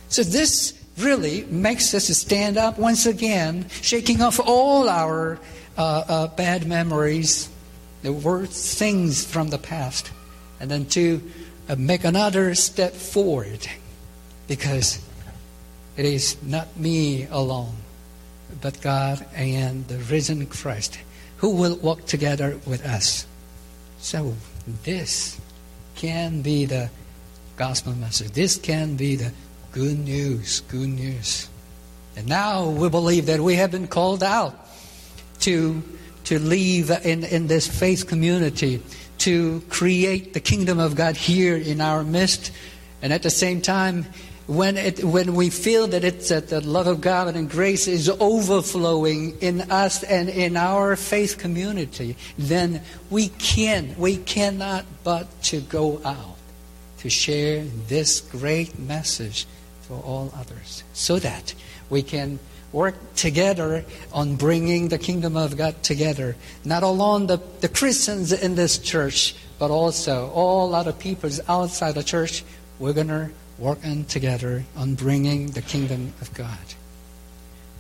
So 0.09 0.23
this 0.23 0.73
really 0.97 1.45
makes 1.45 1.93
us 1.93 2.07
stand 2.07 2.57
up 2.57 2.77
once 2.77 3.05
again, 3.05 3.67
shaking 3.81 4.21
off 4.21 4.39
all 4.43 4.89
our 4.89 5.39
uh, 5.77 6.03
uh, 6.07 6.27
bad 6.27 6.67
memories, 6.67 7.49
the 8.01 8.11
worst 8.11 8.77
things 8.77 9.23
from 9.25 9.49
the 9.49 9.57
past, 9.57 10.11
and 10.59 10.69
then 10.69 10.85
to 10.87 11.21
uh, 11.21 11.46
make 11.75 12.03
another 12.03 12.55
step 12.55 12.93
forward 12.93 13.67
because 14.47 15.01
it 15.97 16.05
is 16.05 16.37
not 16.43 16.77
me 16.77 17.27
alone, 17.29 17.75
but 18.61 18.79
God 18.81 19.25
and 19.35 19.87
the 19.87 19.97
risen 19.97 20.45
Christ 20.45 20.99
who 21.37 21.55
will 21.55 21.75
walk 21.77 22.05
together 22.05 22.59
with 22.65 22.85
us. 22.85 23.25
So, 23.99 24.35
this 24.83 25.39
can 25.95 26.41
be 26.41 26.65
the 26.65 26.89
gospel 27.57 27.93
message. 27.93 28.31
This 28.31 28.57
can 28.57 28.95
be 28.95 29.15
the 29.15 29.33
good 29.71 29.99
news, 29.99 30.61
good 30.61 30.89
news. 30.89 31.49
And 32.15 32.27
now 32.27 32.69
we 32.69 32.89
believe 32.89 33.25
that 33.27 33.39
we 33.39 33.55
have 33.55 33.71
been 33.71 33.87
called 33.87 34.23
out 34.23 34.55
to, 35.41 35.83
to 36.25 36.39
live 36.39 36.91
in, 37.03 37.23
in 37.23 37.47
this 37.47 37.67
faith 37.67 38.07
community 38.07 38.81
to 39.19 39.61
create 39.69 40.33
the 40.33 40.39
kingdom 40.39 40.79
of 40.79 40.95
God 40.95 41.15
here 41.15 41.55
in 41.55 41.81
our 41.81 42.03
midst. 42.03 42.51
And 43.01 43.13
at 43.13 43.23
the 43.23 43.29
same 43.29 43.61
time, 43.61 44.05
when, 44.47 44.77
it, 44.77 45.03
when 45.03 45.35
we 45.35 45.49
feel 45.49 45.87
that 45.87 46.03
it's 46.05 46.29
that 46.29 46.47
the 46.47 46.61
love 46.61 46.87
of 46.87 47.01
God 47.01 47.35
and 47.35 47.49
grace 47.49 47.87
is 47.87 48.09
overflowing 48.09 49.37
in 49.41 49.69
us 49.69 50.03
and 50.03 50.29
in 50.29 50.55
our 50.55 50.95
faith 50.95 51.37
community, 51.37 52.15
then 52.37 52.81
we 53.09 53.27
can, 53.27 53.93
we 53.97 54.17
cannot 54.17 54.85
but 55.03 55.43
to 55.43 55.59
go 55.59 56.01
out 56.05 56.37
to 56.99 57.09
share 57.09 57.65
this 57.87 58.21
great 58.21 58.79
message 58.79 59.45
for 59.81 60.01
all 60.01 60.31
others, 60.35 60.83
so 60.93 61.19
that 61.19 61.53
we 61.89 62.01
can 62.01 62.39
work 62.71 62.95
together 63.15 63.85
on 64.11 64.35
bringing 64.35 64.89
the 64.89 64.97
kingdom 64.97 65.37
of 65.37 65.57
God 65.57 65.81
together. 65.83 66.35
Not 66.65 66.83
alone 66.83 67.27
the, 67.27 67.41
the 67.61 67.69
Christians 67.69 68.31
in 68.31 68.55
this 68.55 68.77
church, 68.77 69.35
but 69.59 69.71
also 69.71 70.29
all 70.31 70.75
other 70.75 70.93
peoples 70.93 71.39
outside 71.47 71.95
the 71.95 72.03
church. 72.03 72.43
We're 72.79 72.93
going 72.93 73.07
to 73.07 73.29
work 73.57 73.83
in 73.83 74.05
together 74.05 74.63
on 74.75 74.95
bringing 74.95 75.47
the 75.51 75.61
kingdom 75.61 76.13
of 76.21 76.33
God. 76.33 76.57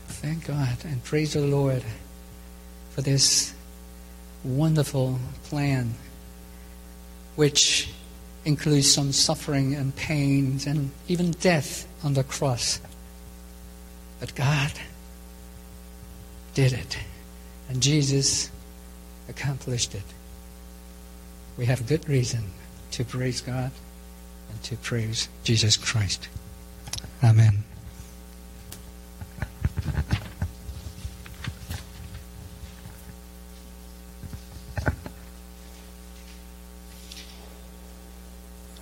Thank 0.07 0.47
God 0.47 0.77
and 0.83 1.03
praise 1.03 1.33
the 1.33 1.41
Lord 1.41 1.83
for 2.91 3.01
this 3.01 3.53
wonderful 4.43 5.19
plan, 5.43 5.93
which 7.35 7.89
includes 8.45 8.91
some 8.91 9.11
suffering 9.11 9.75
and 9.75 9.95
pains 9.95 10.65
and 10.65 10.89
even 11.07 11.31
death 11.31 11.87
on 12.03 12.13
the 12.13 12.23
cross. 12.23 12.79
But 14.19 14.35
God 14.35 14.71
did 16.53 16.73
it. 16.73 16.97
And 17.69 17.81
Jesus 17.81 18.49
accomplished 19.29 19.93
it. 19.93 20.03
We 21.57 21.65
have 21.65 21.87
good 21.87 22.07
reason 22.07 22.43
to 22.91 23.03
praise 23.03 23.41
God 23.41 23.71
and 24.49 24.63
to 24.63 24.75
praise 24.77 25.27
Jesus 25.43 25.77
Christ. 25.77 26.29
Amen. 27.23 27.63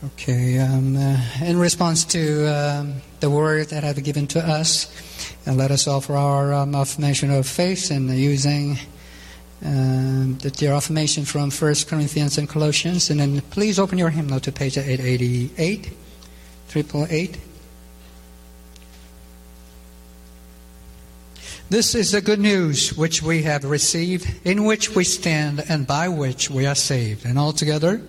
Okay, 0.05 0.59
um, 0.59 0.95
uh, 0.95 1.17
in 1.41 1.57
response 1.57 2.05
to 2.05 2.45
um, 2.45 3.01
the 3.21 3.29
word 3.29 3.69
that 3.69 3.83
I've 3.83 4.03
given 4.03 4.27
to 4.27 4.39
us, 4.39 4.85
uh, 5.47 5.53
let 5.53 5.71
us 5.71 5.87
offer 5.87 6.15
our 6.15 6.53
um, 6.53 6.75
affirmation 6.75 7.31
of 7.31 7.47
faith 7.47 7.89
and 7.89 8.09
using 8.15 8.77
um, 9.63 10.37
the 10.43 10.51
dear 10.51 10.73
affirmation 10.73 11.25
from 11.25 11.49
1 11.49 11.75
Corinthians 11.87 12.37
and 12.37 12.47
Colossians. 12.47 13.09
And 13.09 13.19
then 13.19 13.41
please 13.49 13.79
open 13.79 13.97
your 13.97 14.11
hymnal 14.11 14.39
to 14.41 14.51
page 14.51 14.77
888, 14.77 15.87
888. 16.69 17.39
This 21.67 21.95
is 21.95 22.11
the 22.11 22.21
good 22.21 22.39
news 22.39 22.95
which 22.95 23.23
we 23.23 23.41
have 23.41 23.63
received, 23.65 24.27
in 24.45 24.65
which 24.65 24.95
we 24.95 25.03
stand, 25.03 25.63
and 25.67 25.87
by 25.87 26.09
which 26.09 26.47
we 26.51 26.67
are 26.67 26.75
saved. 26.75 27.25
And 27.25 27.39
altogether, 27.39 28.03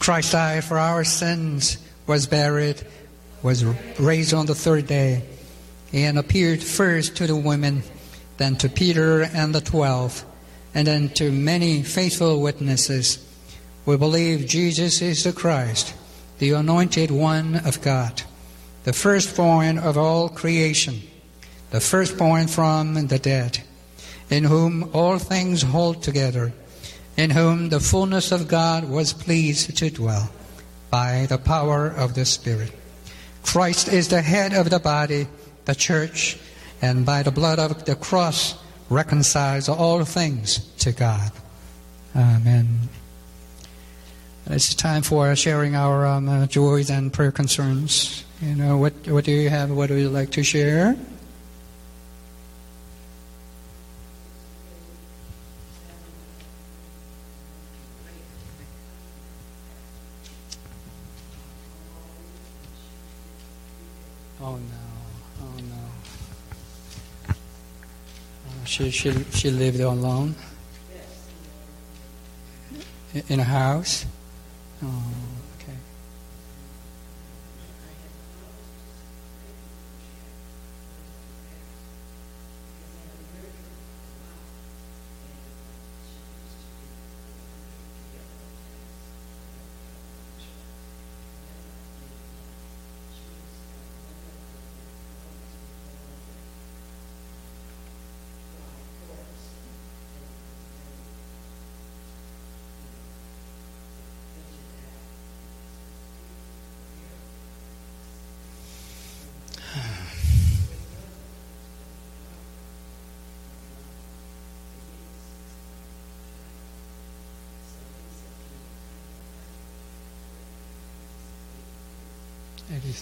Christ 0.00 0.32
died 0.32 0.64
for 0.64 0.78
our 0.78 1.04
sins, 1.04 1.76
was 2.06 2.26
buried, 2.26 2.82
was 3.42 3.64
raised 4.00 4.32
on 4.32 4.46
the 4.46 4.54
third 4.54 4.86
day, 4.86 5.22
and 5.92 6.18
appeared 6.18 6.62
first 6.62 7.16
to 7.16 7.26
the 7.26 7.36
women, 7.36 7.82
then 8.38 8.56
to 8.56 8.70
Peter 8.70 9.22
and 9.22 9.54
the 9.54 9.60
twelve, 9.60 10.24
and 10.74 10.86
then 10.86 11.10
to 11.10 11.30
many 11.30 11.82
faithful 11.82 12.40
witnesses. 12.40 13.24
We 13.84 13.98
believe 13.98 14.46
Jesus 14.46 15.02
is 15.02 15.24
the 15.24 15.34
Christ, 15.34 15.94
the 16.38 16.52
anointed 16.52 17.10
one 17.10 17.56
of 17.56 17.82
God, 17.82 18.22
the 18.84 18.94
firstborn 18.94 19.76
of 19.78 19.98
all 19.98 20.30
creation, 20.30 21.02
the 21.72 21.80
firstborn 21.80 22.46
from 22.48 23.06
the 23.08 23.18
dead, 23.18 23.60
in 24.30 24.44
whom 24.44 24.90
all 24.94 25.18
things 25.18 25.60
hold 25.60 26.02
together 26.02 26.54
in 27.16 27.30
whom 27.30 27.68
the 27.68 27.80
fullness 27.80 28.32
of 28.32 28.48
God 28.48 28.88
was 28.88 29.12
pleased 29.12 29.76
to 29.76 29.90
dwell 29.90 30.30
by 30.90 31.26
the 31.28 31.38
power 31.38 31.88
of 31.88 32.14
the 32.14 32.24
Spirit. 32.24 32.72
Christ 33.42 33.88
is 33.88 34.08
the 34.08 34.22
head 34.22 34.52
of 34.52 34.70
the 34.70 34.80
body, 34.80 35.26
the 35.64 35.74
church, 35.74 36.38
and 36.82 37.04
by 37.04 37.22
the 37.22 37.30
blood 37.30 37.58
of 37.58 37.84
the 37.84 37.94
cross 37.94 38.58
reconciles 38.88 39.68
all 39.68 40.04
things 40.04 40.58
to 40.78 40.92
God. 40.92 41.30
Amen. 42.14 42.88
It's 44.46 44.74
time 44.74 45.02
for 45.02 45.34
sharing 45.36 45.76
our 45.76 46.06
um, 46.06 46.28
uh, 46.28 46.46
joys 46.46 46.90
and 46.90 47.12
prayer 47.12 47.30
concerns. 47.30 48.24
You 48.42 48.56
know, 48.56 48.78
what, 48.78 48.94
what 49.06 49.24
do 49.24 49.32
you 49.32 49.48
have? 49.48 49.70
What 49.70 49.90
would 49.90 49.98
you 49.98 50.08
like 50.08 50.30
to 50.32 50.42
share? 50.42 50.96
Oh, 64.42 64.58
oh, 65.42 65.48
oh, 67.28 67.34
she, 68.64 68.90
she, 68.90 69.12
she 69.34 69.50
lived 69.50 69.80
alone? 69.80 70.34
In 73.28 73.40
a 73.40 73.44
house. 73.44 74.06
Oh, 74.82 75.02
okay. 75.56 75.76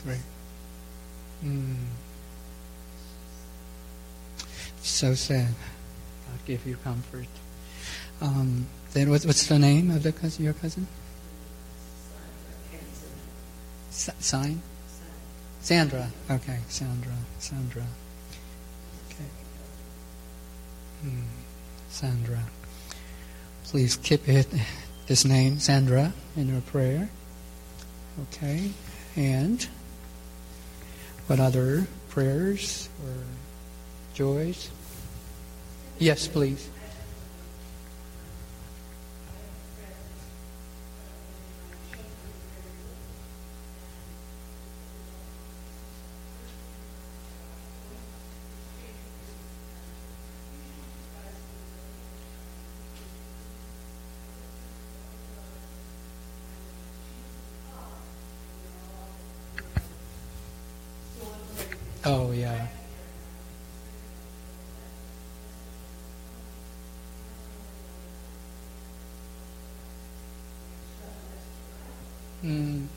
93. 0.05 0.17
Mm. 1.45 1.77
So 4.83 5.15
sad. 5.15 5.47
God 5.47 6.47
give 6.47 6.67
you 6.67 6.77
comfort. 6.85 7.27
Um, 8.21 8.67
then 8.93 9.11
what, 9.11 9.25
what's 9.25 9.47
the 9.47 9.59
name 9.59 9.91
of 9.91 10.03
the 10.03 10.13
cousin, 10.13 10.45
your 10.45 10.55
cousin? 10.55 10.87
S- 13.91 14.11
sign? 14.19 14.61
Sandra. 15.61 16.11
Okay, 16.31 16.59
Sandra. 16.69 17.13
Sandra. 17.39 17.85
Okay. 19.09 19.31
Hmm. 21.03 21.21
Sandra. 21.91 22.41
Please 23.65 23.97
keep 23.97 24.29
it, 24.29 24.47
this 25.07 25.25
name, 25.25 25.59
Sandra, 25.59 26.13
in 26.37 26.49
your 26.49 26.63
prayer. 26.63 27.11
Okay. 28.23 28.71
And 29.17 29.67
what 31.29 31.39
other 31.39 31.87
prayers 32.09 32.89
or 33.05 33.15
joys? 34.15 34.71
Yes, 35.99 36.27
please. 36.27 36.69
Oh, 62.05 62.31
yeah. 62.33 62.67
Mm. 72.43 72.89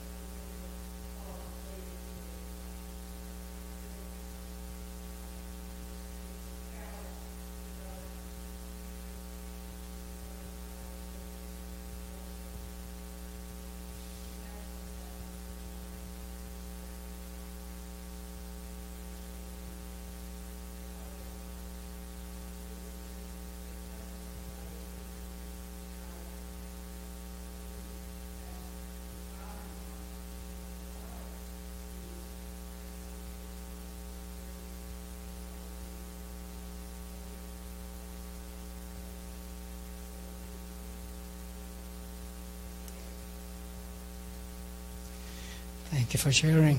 Thank 46.12 46.24
you 46.24 46.30
for 46.30 46.36
sharing. 46.36 46.78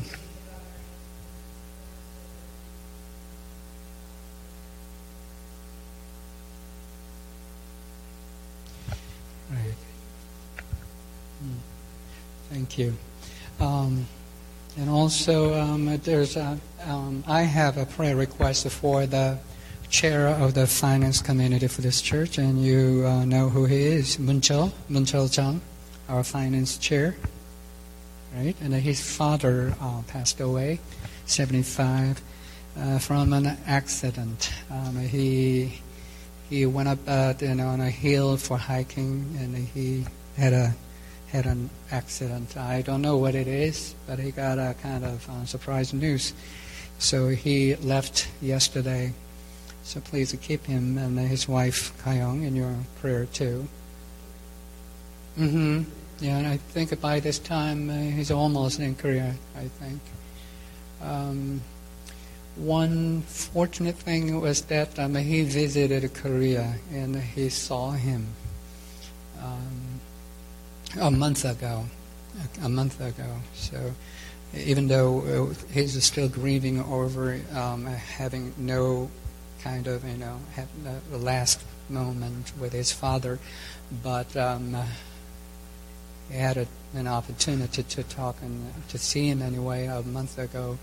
Right. 9.50 9.74
Mm. 11.44 11.56
Thank 12.52 12.78
you. 12.78 12.96
Um, 13.60 14.06
and 14.78 14.88
also, 14.88 15.60
um, 15.60 15.98
there's 16.04 16.36
a, 16.36 16.60
um, 16.86 17.24
I 17.26 17.42
have 17.42 17.78
a 17.78 17.88
prayer 17.88 18.16
request 18.16 18.70
for 18.70 19.08
the 19.08 19.40
chair 19.90 20.28
of 20.28 20.54
the 20.54 20.68
finance 20.68 21.24
community 21.24 21.66
for 21.66 21.82
this 21.82 22.04
church, 22.04 22.38
and 22.38 22.64
you 22.64 23.04
uh, 23.08 23.26
know 23.26 23.50
who 23.50 23.66
he 23.66 23.82
is, 23.82 24.18
Munchel, 24.18 24.72
Munchel 24.92 25.34
Chang, 25.34 25.60
our 26.08 26.24
finance 26.24 26.78
chair 26.78 27.16
right? 28.44 28.56
And 28.62 28.74
his 28.74 29.02
father 29.02 29.74
uh, 29.80 30.02
passed 30.08 30.40
away, 30.40 30.80
75, 31.26 32.22
uh, 32.78 33.00
from 33.00 33.34
an 33.34 33.58
accident. 33.68 34.52
Um, 34.70 34.98
he 34.98 35.80
he 36.50 36.66
went 36.66 36.90
up 36.90 37.00
uh, 37.08 37.34
you 37.40 37.56
know, 37.56 37.68
on 37.68 37.82
a 37.82 37.90
hill 37.90 38.38
for 38.38 38.58
hiking, 38.58 39.38
and 39.40 39.56
he 39.56 40.06
had 40.38 40.54
a 40.54 40.76
had 41.28 41.46
an 41.46 41.70
accident. 41.92 42.58
I 42.58 42.82
don't 42.82 43.02
know 43.02 43.18
what 43.18 43.34
it 43.34 43.48
is, 43.48 43.96
but 44.06 44.20
he 44.20 44.32
got 44.32 44.60
a 44.60 44.76
kind 44.82 45.04
of 45.04 45.28
uh, 45.30 45.46
surprise 45.46 45.94
news. 45.94 46.34
So 47.00 47.30
he 47.30 47.76
left 47.76 48.28
yesterday. 48.42 49.14
So 49.84 50.00
please 50.00 50.36
keep 50.42 50.66
him 50.66 50.98
and 50.98 51.18
his 51.20 51.48
wife 51.48 51.92
Kayong 52.04 52.46
in 52.46 52.56
your 52.56 52.76
prayer 53.02 53.26
too. 53.26 53.68
Mm-hmm. 55.38 55.84
Yeah, 56.24 56.38
and 56.38 56.48
I 56.48 56.56
think 56.56 56.98
by 57.02 57.20
this 57.20 57.38
time 57.38 57.90
uh, 57.90 57.94
he's 57.96 58.32
almost 58.32 58.80
in 58.80 58.96
Korea, 58.96 59.36
I 59.58 59.68
think. 59.68 60.00
Um, 61.02 61.60
one 62.56 63.24
fortunate 63.24 63.98
thing 63.98 64.40
was 64.40 64.62
that 64.72 64.98
um, 64.98 65.16
he 65.16 65.42
visited 65.44 66.14
Korea 66.14 66.76
and 66.94 67.18
he 67.18 67.50
saw 67.50 67.92
him 67.92 68.28
um, 69.44 70.00
a 71.02 71.12
month 71.12 71.44
ago. 71.44 71.84
A 72.62 72.70
month 72.70 73.02
ago. 73.02 73.42
So 73.56 73.92
even 74.56 74.88
though 74.88 75.50
uh, 75.52 75.54
he's 75.74 76.02
still 76.02 76.30
grieving 76.30 76.80
over 76.84 77.38
um, 77.54 77.86
having 77.86 78.54
no 78.58 79.12
kind 79.60 79.88
of, 79.88 80.08
you 80.08 80.16
know, 80.20 80.40
the 81.12 81.18
last 81.18 81.60
moment 81.90 82.54
with 82.58 82.72
his 82.72 82.94
father, 82.94 83.40
but 84.02 84.38
um, 84.38 84.78
had 86.32 86.58
a, 86.58 86.68
an 86.96 87.08
opportunity 87.08 87.84
to 87.84 88.04
talk 88.04 88.36
and 88.42 88.74
to 88.90 88.98
see 88.98 89.28
him 89.30 89.42
anyway 89.42 89.88
a 89.88 90.02
month 90.02 90.38
ago. 90.38 90.78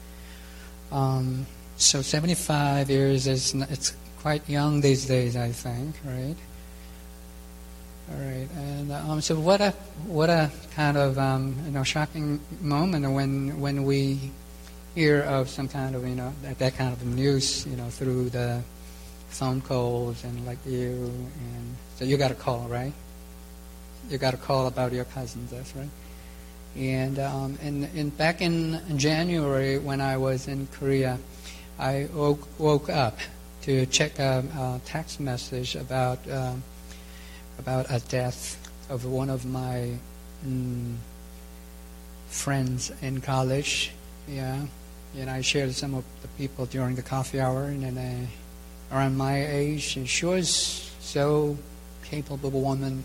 Um, 0.92 1.46
so 1.76 2.03
75 2.03 2.90
years 2.90 3.26
is 3.26 3.55
it's 3.55 3.94
quite 4.20 4.48
young 4.48 4.81
these 4.81 5.07
days, 5.07 5.37
I 5.37 5.50
think, 5.50 5.96
right? 6.05 6.37
All 8.11 8.18
right, 8.18 8.48
and 8.57 8.92
um, 8.92 9.20
so 9.20 9.38
what 9.38 9.61
a 9.61 9.70
what 10.07 10.29
a 10.31 10.50
kind 10.74 10.96
of 10.96 11.16
um, 11.16 11.55
you 11.64 11.70
know 11.70 11.85
shocking 11.85 12.40
moment 12.61 13.09
when 13.12 13.61
when 13.61 13.85
we 13.85 14.33
hear 14.96 15.22
of 15.22 15.48
some 15.48 15.68
kind 15.68 15.94
of 15.94 16.07
you 16.07 16.16
know 16.16 16.33
that, 16.42 16.59
that 16.59 16.76
kind 16.76 16.92
of 16.92 17.05
news 17.07 17.64
you 17.66 17.76
know 17.76 17.88
through 17.88 18.31
the 18.31 18.62
phone 19.29 19.61
calls 19.61 20.24
and 20.24 20.44
like 20.44 20.59
you 20.66 20.90
and 20.90 21.76
so 21.96 22.05
you 22.05 22.16
got 22.16 22.33
a 22.33 22.35
call 22.35 22.66
right 22.68 22.92
you 24.11 24.18
got 24.18 24.35
a 24.35 24.37
call 24.37 24.66
about 24.66 24.92
your 24.92 25.05
cousins. 25.05 25.51
That's 25.51 25.75
right. 25.77 25.88
And 26.77 27.18
um, 27.18 27.59
and 27.62 28.16
back 28.16 28.40
in 28.40 28.81
January 28.96 29.79
when 29.79 30.01
I 30.01 30.16
was 30.16 30.49
in 30.49 30.66
Korea, 30.68 31.18
I 31.79 32.09
woke, 32.12 32.46
woke 32.59 32.88
up 32.90 33.18
to 33.62 33.87
check 33.87 34.18
a, 34.18 34.44
a 34.57 34.81
text 34.85 35.20
message 35.20 35.77
about 35.77 36.18
um, 36.31 36.62
about 37.59 37.87
a 37.90 38.01
death 38.09 38.57
of 38.88 39.05
one 39.05 39.31
of 39.31 39.44
my 39.44 39.92
mm, 40.46 40.96
friends 42.29 42.92
in 43.03 43.20
college. 43.20 43.92
Yeah, 44.29 44.66
and 45.18 45.31
I 45.31 45.40
shared 45.40 45.75
some 45.75 45.94
of 45.94 46.05
the 46.23 46.29
people 46.29 46.66
during 46.66 46.94
the 46.94 47.03
coffee 47.03 47.40
hour, 47.40 47.64
and 47.64 47.96
then 47.96 48.29
around 48.92 49.16
my 49.16 49.44
age, 49.44 49.96
and 49.96 50.09
she 50.09 50.27
was 50.27 50.90
so 51.01 51.57
capable 52.05 52.51
woman 52.51 53.05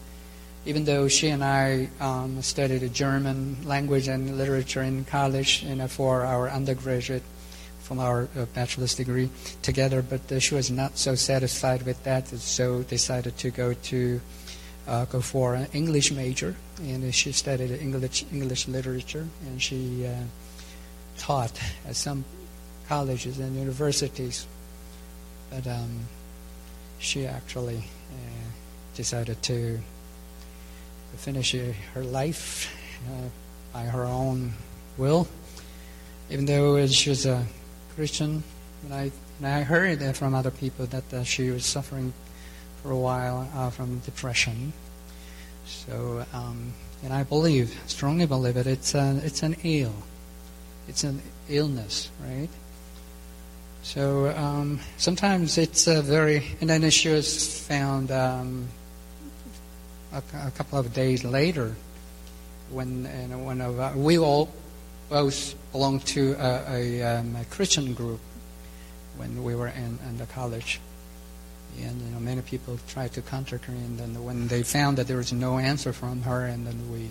even 0.66 0.86
though 0.86 1.08
she 1.08 1.30
and 1.30 1.44
I 1.44 1.90
um, 2.00 2.42
studied 2.42 2.92
German 2.94 3.58
language 3.64 4.08
and 4.08 4.38
literature 4.38 4.82
in 4.82 5.06
college 5.06 5.64
you 5.64 5.76
know, 5.76 5.88
for 5.88 6.24
our 6.24 6.50
undergraduate 6.50 7.24
from 7.86 8.00
our 8.00 8.28
uh, 8.36 8.46
bachelor's 8.56 8.96
degree 8.96 9.30
together, 9.62 10.02
but 10.02 10.32
uh, 10.32 10.40
she 10.40 10.56
was 10.56 10.72
not 10.72 10.98
so 10.98 11.14
satisfied 11.14 11.84
with 11.84 12.04
that, 12.04 12.28
so 12.28 12.82
decided 12.82 13.38
to 13.38 13.52
go 13.52 13.74
to 13.74 14.20
uh, 14.88 15.06
go 15.06 15.22
for 15.22 15.54
an 15.54 15.68
English 15.74 16.12
major, 16.12 16.56
and 16.80 17.14
she 17.14 17.32
studied 17.32 17.72
English 17.72 18.26
English 18.34 18.68
literature, 18.68 19.28
and 19.46 19.62
she 19.62 20.06
uh, 20.06 20.14
taught 21.18 21.60
at 21.88 21.96
some 21.96 22.26
colleges 22.88 23.38
and 23.40 23.56
universities, 23.56 24.48
but 25.52 25.66
um, 25.68 26.08
she 26.98 27.26
actually 27.28 27.78
uh, 27.78 28.50
decided 28.96 29.42
to 29.44 29.80
finish 31.18 31.56
her 31.94 32.04
life 32.04 32.74
uh, 33.10 33.30
by 33.74 33.84
her 33.84 34.04
own 34.04 34.54
will. 34.98 35.28
even 36.30 36.46
though 36.46 36.86
she 36.88 37.10
was 37.10 37.26
a 37.26 37.46
Christian, 37.96 38.44
and 38.84 38.94
I, 38.94 39.12
and 39.40 39.48
I 39.48 39.62
heard 39.62 40.16
from 40.16 40.34
other 40.34 40.52
people 40.52 40.86
that 40.88 41.14
uh, 41.14 41.24
she 41.24 41.50
was 41.52 41.66
suffering 41.66 42.14
for 42.82 42.92
a 42.92 42.98
while 42.98 43.50
uh, 43.56 43.70
from 43.70 44.00
depression. 44.00 44.74
So, 45.66 46.26
um, 46.34 46.74
and 47.04 47.14
I 47.14 47.24
believe, 47.24 47.80
strongly 47.88 48.26
believe 48.26 48.58
it. 48.58 48.68
It's 48.68 48.94
an 48.96 49.22
it's 49.24 49.44
an 49.44 49.56
ill, 49.64 49.94
it's 50.88 51.04
an 51.04 51.22
illness, 51.50 52.10
right? 52.22 52.50
So 53.82 54.30
um, 54.36 54.80
sometimes 54.98 55.58
it's 55.58 55.86
a 55.88 56.02
very, 56.02 56.44
and 56.60 56.70
then 56.70 56.90
she 56.90 57.10
was 57.10 57.60
found 57.68 58.12
um, 58.12 58.68
a, 60.16 60.48
a, 60.48 60.52
couple 60.52 60.80
of 60.80 60.94
days 60.94 61.24
later 61.24 61.76
when 62.70 63.04
you 63.22 63.28
know, 63.28 63.40
when 63.40 63.62
uh, 63.62 63.94
we 63.96 64.18
all 64.18 64.50
both 65.10 65.56
belonged 65.72 66.06
to 66.06 66.34
a, 66.34 66.74
a, 66.74 67.02
um, 67.04 67.36
a, 67.36 67.46
Christian 67.46 67.94
group 67.94 68.20
when 69.18 69.44
we 69.44 69.56
were 69.56 69.68
in, 69.68 70.00
in 70.10 70.18
the 70.18 70.26
college. 70.26 70.80
And 71.80 72.02
you 72.02 72.10
know, 72.12 72.20
many 72.20 72.42
people 72.42 72.80
tried 72.88 73.12
to 73.14 73.22
contact 73.22 73.66
her, 73.66 73.74
and 73.74 74.00
then 74.00 74.24
when 74.24 74.48
they 74.48 74.64
found 74.64 74.98
that 74.98 75.08
there 75.08 75.18
was 75.18 75.34
no 75.34 75.58
answer 75.58 75.92
from 75.92 76.22
her, 76.22 76.46
and 76.46 76.66
then 76.66 76.92
we, 76.92 77.10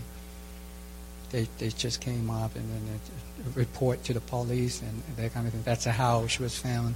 they, 1.30 1.46
they 1.58 1.68
just 1.68 2.00
came 2.00 2.30
up 2.30 2.56
and 2.56 2.64
then 2.70 3.00
report 3.54 4.02
to 4.04 4.14
the 4.14 4.20
police 4.20 4.80
and 4.80 5.02
that 5.16 5.34
kind 5.34 5.46
of 5.46 5.52
thing. 5.52 5.62
That's 5.64 5.84
how 5.84 6.26
she 6.28 6.42
was 6.42 6.56
found. 6.56 6.94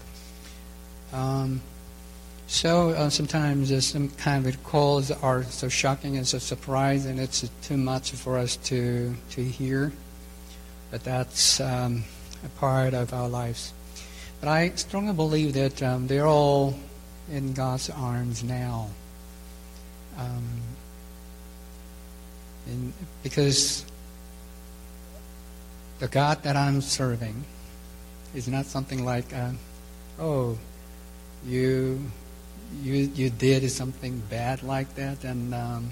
Um, 1.12 1.60
so 2.48 2.90
uh, 2.90 3.11
sometimes 3.11 3.70
uh, 3.70 3.78
some 3.82 4.08
kind 4.08 4.46
of 4.46 4.64
calls 4.64 5.11
are 5.11 5.44
so 5.44 5.68
shocking 5.68 6.16
and 6.16 6.26
so 6.26 6.38
surprising, 6.38 7.18
it's 7.18 7.48
too 7.61 7.76
much 7.76 8.12
for 8.12 8.38
us 8.38 8.56
to 8.56 9.14
to 9.30 9.44
hear. 9.44 9.92
But 10.90 11.04
that's 11.04 11.61
um, 11.61 12.04
a 12.42 12.48
part 12.58 12.94
of 12.94 13.12
our 13.12 13.28
lives. 13.28 13.74
But 14.40 14.48
I 14.48 14.70
strongly 14.70 15.12
believe 15.12 15.52
that 15.52 15.82
um, 15.82 16.06
they're 16.06 16.26
all 16.26 16.74
in 17.30 17.52
God's 17.52 17.90
arms 17.90 18.42
now. 18.42 18.88
Um, 20.16 20.62
because 23.22 23.84
the 25.98 26.08
God 26.08 26.42
that 26.44 26.56
I'm 26.56 26.80
serving 26.80 27.44
is 28.34 28.48
not 28.48 28.64
something 28.64 29.04
like, 29.04 29.34
uh, 29.34 29.50
oh, 30.18 30.58
you 31.44 32.00
you 32.83 33.11
you 33.14 33.31
did 33.31 33.68
something 33.70 34.22
bad 34.31 34.62
like 34.62 34.94
that, 34.94 35.24
and 35.24 35.54
um, 35.54 35.90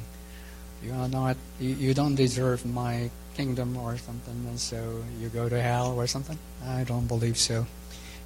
you 0.83 0.93
are 0.93 1.09
not 1.09 1.37
you, 1.61 1.71
you 1.71 1.95
don't 1.95 2.15
deserve 2.15 2.65
my 2.67 3.11
kingdom 3.35 3.77
or 3.77 3.97
something, 3.99 4.47
and 4.49 4.59
so 4.59 5.03
you 5.21 5.29
go 5.29 5.49
to 5.49 5.61
hell 5.61 5.93
or 5.99 6.07
something. 6.07 6.39
I 6.65 6.85
don't 6.85 7.07
believe 7.07 7.37
so. 7.37 7.67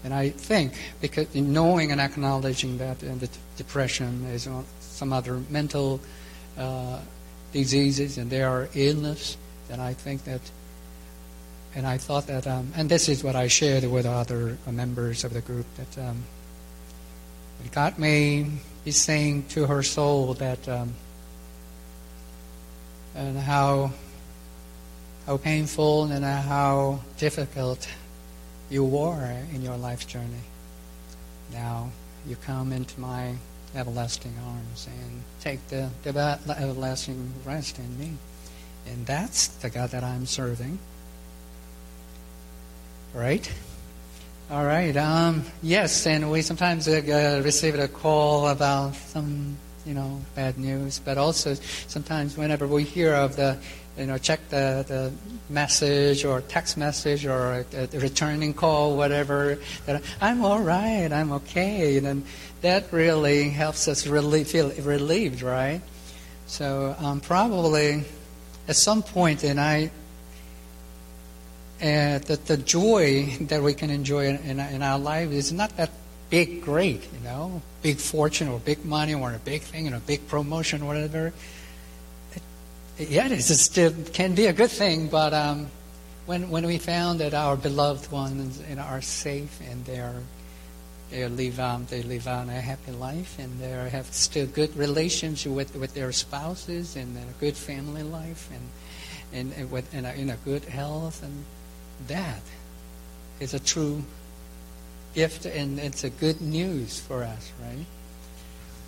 And 0.02 0.14
I 0.14 0.30
think 0.30 0.72
because 1.00 1.34
knowing 1.34 1.92
and 1.92 2.00
acknowledging 2.00 2.78
that 2.78 3.02
and 3.02 3.20
the 3.20 3.28
depression 3.56 4.24
is 4.26 4.48
some 4.80 5.12
other 5.12 5.42
mental 5.50 6.00
uh, 6.56 7.00
diseases 7.52 8.16
and 8.16 8.30
there 8.30 8.48
are 8.48 8.68
illness, 8.74 9.36
then 9.68 9.80
I 9.80 9.92
think 9.92 10.24
that, 10.24 10.40
and 11.74 11.86
I 11.86 11.98
thought 11.98 12.26
that, 12.28 12.46
um, 12.46 12.72
and 12.76 12.88
this 12.88 13.08
is 13.08 13.22
what 13.22 13.36
I 13.36 13.48
shared 13.48 13.84
with 13.84 14.06
other 14.06 14.56
members 14.70 15.24
of 15.24 15.34
the 15.34 15.42
group 15.42 15.66
that 15.76 16.08
um, 16.08 16.24
God 17.72 17.98
may 17.98 18.46
be 18.84 18.90
saying 18.90 19.44
to 19.50 19.66
her 19.66 19.82
soul 19.82 20.34
that, 20.34 20.68
um, 20.68 20.94
and 23.14 23.38
how 23.38 23.92
how 25.26 25.36
painful 25.36 26.04
and 26.10 26.24
how 26.24 27.00
difficult 27.18 27.88
you 28.68 28.84
were 28.84 29.44
in 29.54 29.62
your 29.62 29.76
life 29.76 30.06
journey. 30.08 30.44
Now 31.52 31.90
you 32.26 32.36
come 32.36 32.72
into 32.72 32.98
my 32.98 33.34
everlasting 33.74 34.34
arms 34.44 34.88
and 34.88 35.22
take 35.40 35.68
the, 35.68 35.90
the 36.02 36.56
everlasting 36.58 37.32
rest 37.44 37.78
in 37.78 37.98
me. 37.98 38.12
And 38.86 39.06
that's 39.06 39.46
the 39.46 39.70
God 39.70 39.90
that 39.90 40.02
I'm 40.02 40.26
serving. 40.26 40.78
Right? 43.14 43.52
All 44.50 44.64
right. 44.64 44.96
Um, 44.96 45.44
yes, 45.62 46.08
and 46.08 46.28
we 46.28 46.42
sometimes 46.42 46.88
uh, 46.88 47.40
receive 47.44 47.78
a 47.78 47.86
call 47.86 48.48
about 48.48 48.96
some, 48.96 49.56
you 49.86 49.94
know, 49.94 50.20
bad 50.34 50.58
news, 50.58 50.98
but 50.98 51.18
also 51.18 51.54
sometimes 51.86 52.36
whenever 52.36 52.66
we 52.66 52.82
hear 52.82 53.14
of 53.14 53.36
the 53.36 53.56
you 53.96 54.06
know, 54.06 54.18
check 54.18 54.40
the, 54.48 54.84
the 54.88 55.12
message 55.52 56.24
or 56.24 56.40
text 56.40 56.76
message 56.76 57.26
or 57.26 57.64
a, 57.72 57.88
a 57.92 58.00
returning 58.00 58.52
call, 58.52 58.96
whatever. 58.96 59.60
That 59.86 60.02
I'm 60.20 60.44
all 60.44 60.60
right, 60.60 61.12
I'm 61.12 61.30
okay, 61.32 61.98
and 61.98 62.24
that 62.62 62.92
really 62.92 63.50
helps 63.50 63.86
us 63.86 64.08
really 64.08 64.42
feel 64.42 64.70
relieved, 64.82 65.42
right? 65.42 65.80
So 66.46 66.96
um, 66.98 67.20
probably 67.20 68.02
at 68.66 68.74
some 68.74 69.04
point, 69.04 69.44
and 69.44 69.60
I, 69.60 69.92
uh, 71.80 72.18
that 72.18 72.46
the 72.46 72.56
joy 72.56 73.36
that 73.42 73.62
we 73.62 73.74
can 73.74 73.90
enjoy 73.90 74.26
in, 74.26 74.36
in, 74.38 74.60
in 74.60 74.82
our 74.82 74.98
life 74.98 75.30
is 75.30 75.52
not 75.52 75.76
that 75.76 75.90
big, 76.28 76.62
great, 76.62 77.02
you 77.02 77.20
know, 77.24 77.62
big 77.82 77.96
fortune 77.98 78.48
or 78.48 78.58
big 78.60 78.84
money 78.84 79.14
or 79.14 79.32
a 79.32 79.38
big 79.38 79.62
thing, 79.62 79.86
you 79.86 79.94
a 79.94 80.00
big 80.00 80.26
promotion, 80.28 80.82
or 80.82 80.86
whatever. 80.86 81.32
Yeah, 82.98 83.28
it 83.28 83.40
still 83.40 83.94
can 84.12 84.34
be 84.34 84.46
a 84.46 84.52
good 84.52 84.70
thing, 84.70 85.08
but 85.08 85.32
um, 85.32 85.68
when 86.26 86.50
when 86.50 86.66
we 86.66 86.76
found 86.76 87.20
that 87.20 87.32
our 87.32 87.56
beloved 87.56 88.12
ones 88.12 88.62
you 88.68 88.76
know, 88.76 88.82
are 88.82 89.00
safe 89.00 89.58
and 89.70 89.84
they 89.86 89.98
are 89.98 90.20
they 91.10 91.26
live 91.26 91.58
um, 91.58 91.86
they 91.88 92.02
live 92.02 92.28
on 92.28 92.50
a 92.50 92.60
happy 92.60 92.92
life 92.92 93.38
and 93.38 93.58
they 93.58 93.70
have 93.88 94.06
still 94.12 94.46
good 94.46 94.76
relationship 94.76 95.50
with, 95.50 95.74
with 95.74 95.94
their 95.94 96.12
spouses 96.12 96.94
and 96.94 97.16
a 97.16 97.40
good 97.40 97.56
family 97.56 98.02
life 98.02 98.48
and 98.52 98.68
and, 99.32 99.52
and 99.54 99.70
with 99.70 99.92
in 99.94 100.04
a, 100.04 100.12
in 100.12 100.30
a 100.30 100.36
good 100.44 100.64
health 100.64 101.22
and 101.22 101.44
that 102.08 102.42
is 103.40 103.54
a 103.54 103.60
true 103.60 104.02
gift 105.14 105.46
and 105.46 105.78
it's 105.78 106.04
a 106.04 106.10
good 106.10 106.40
news 106.40 107.00
for 107.00 107.24
us, 107.24 107.52
right? 107.60 107.86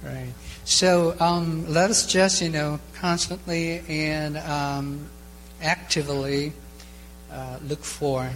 Right. 0.05 0.33
So 0.65 1.15
um, 1.21 1.73
let 1.73 1.91
us 1.91 2.07
just, 2.07 2.43
you 2.43 2.49
know, 2.49 2.81
constantly 2.95 3.83
and 3.89 4.37
um, 4.37 5.07
actively 5.63 6.53
uh, 7.31 7.59
look 7.67 7.85
for 7.85 8.31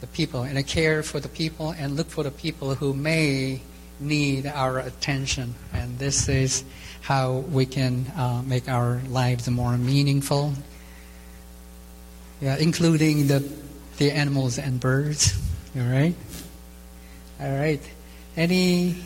the 0.00 0.06
people 0.06 0.42
and 0.42 0.64
care 0.66 1.02
for 1.02 1.20
the 1.20 1.28
people 1.28 1.74
and 1.76 1.96
look 1.96 2.08
for 2.08 2.22
the 2.22 2.30
people 2.30 2.74
who 2.74 2.94
may 2.94 3.60
need 3.98 4.46
our 4.46 4.78
attention. 4.78 5.54
And 5.72 5.98
this 5.98 6.28
is 6.28 6.64
how 7.02 7.38
we 7.50 7.66
can 7.66 8.06
uh, 8.16 8.42
make 8.46 8.68
our 8.68 9.00
lives 9.08 9.48
more 9.48 9.76
meaningful, 9.76 10.54
yeah, 12.40 12.56
including 12.56 13.26
the, 13.26 13.40
the 14.00 14.10
animals 14.10 14.58
and 14.58 14.80
birds. 14.80 15.38
All 15.76 15.84
right? 15.84 16.14
All 17.38 17.52
right. 17.52 17.82
Any 18.36 18.96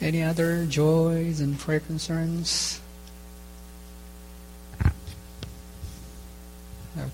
any 0.00 0.22
other 0.22 0.66
joys 0.66 1.40
and 1.40 1.58
prayer 1.58 1.80
concerns? 1.80 2.80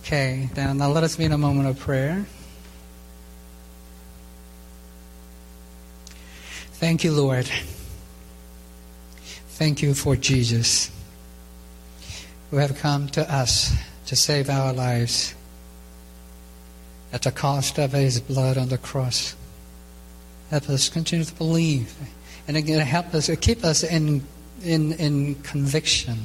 Okay, 0.01 0.49
then 0.55 0.79
now 0.79 0.91
let 0.91 1.05
us 1.05 1.17
be 1.17 1.25
in 1.25 1.33
a 1.33 1.39
moment 1.39 1.69
of 1.69 1.79
prayer. 1.79 2.25
Thank 6.75 7.05
you, 7.05 7.13
Lord. 7.13 7.49
Thank 9.49 9.83
you 9.83 9.93
for 9.95 10.17
Jesus, 10.17 10.91
who 12.51 12.57
have 12.57 12.79
come 12.79 13.09
to 13.09 13.31
us 13.31 13.75
to 14.07 14.17
save 14.17 14.49
our 14.49 14.73
lives 14.73 15.35
at 17.15 17.23
the 17.23 17.31
cost 17.31 17.79
of 17.79 17.93
his 17.93 18.21
blood 18.21 18.59
on 18.59 18.69
the 18.69 18.77
cross. 18.77 19.37
Help 20.51 20.69
us 20.69 20.89
continue 20.89 21.25
to 21.25 21.35
believe 21.35 21.95
and 22.49 22.57
again 22.57 22.81
help 22.81 23.15
us, 23.15 23.31
keep 23.41 23.65
us 23.65 23.85
in, 23.85 24.23
in, 24.63 24.93
in 24.95 25.37
conviction 25.37 26.19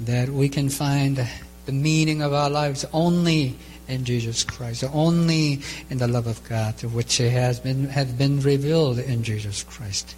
that 0.00 0.28
we 0.28 0.48
can 0.48 0.68
find 0.68 1.26
the 1.64 1.72
meaning 1.72 2.22
of 2.22 2.32
our 2.32 2.50
lives 2.50 2.84
only 2.92 3.56
in 3.86 4.04
Jesus 4.04 4.42
Christ, 4.42 4.84
only 4.92 5.62
in 5.88 5.98
the 5.98 6.08
love 6.08 6.26
of 6.26 6.42
God, 6.48 6.82
which 6.82 7.18
has 7.18 7.60
been, 7.60 7.84
has 7.88 8.10
been 8.12 8.40
revealed 8.40 8.98
in 8.98 9.22
Jesus 9.22 9.62
Christ. 9.62 10.16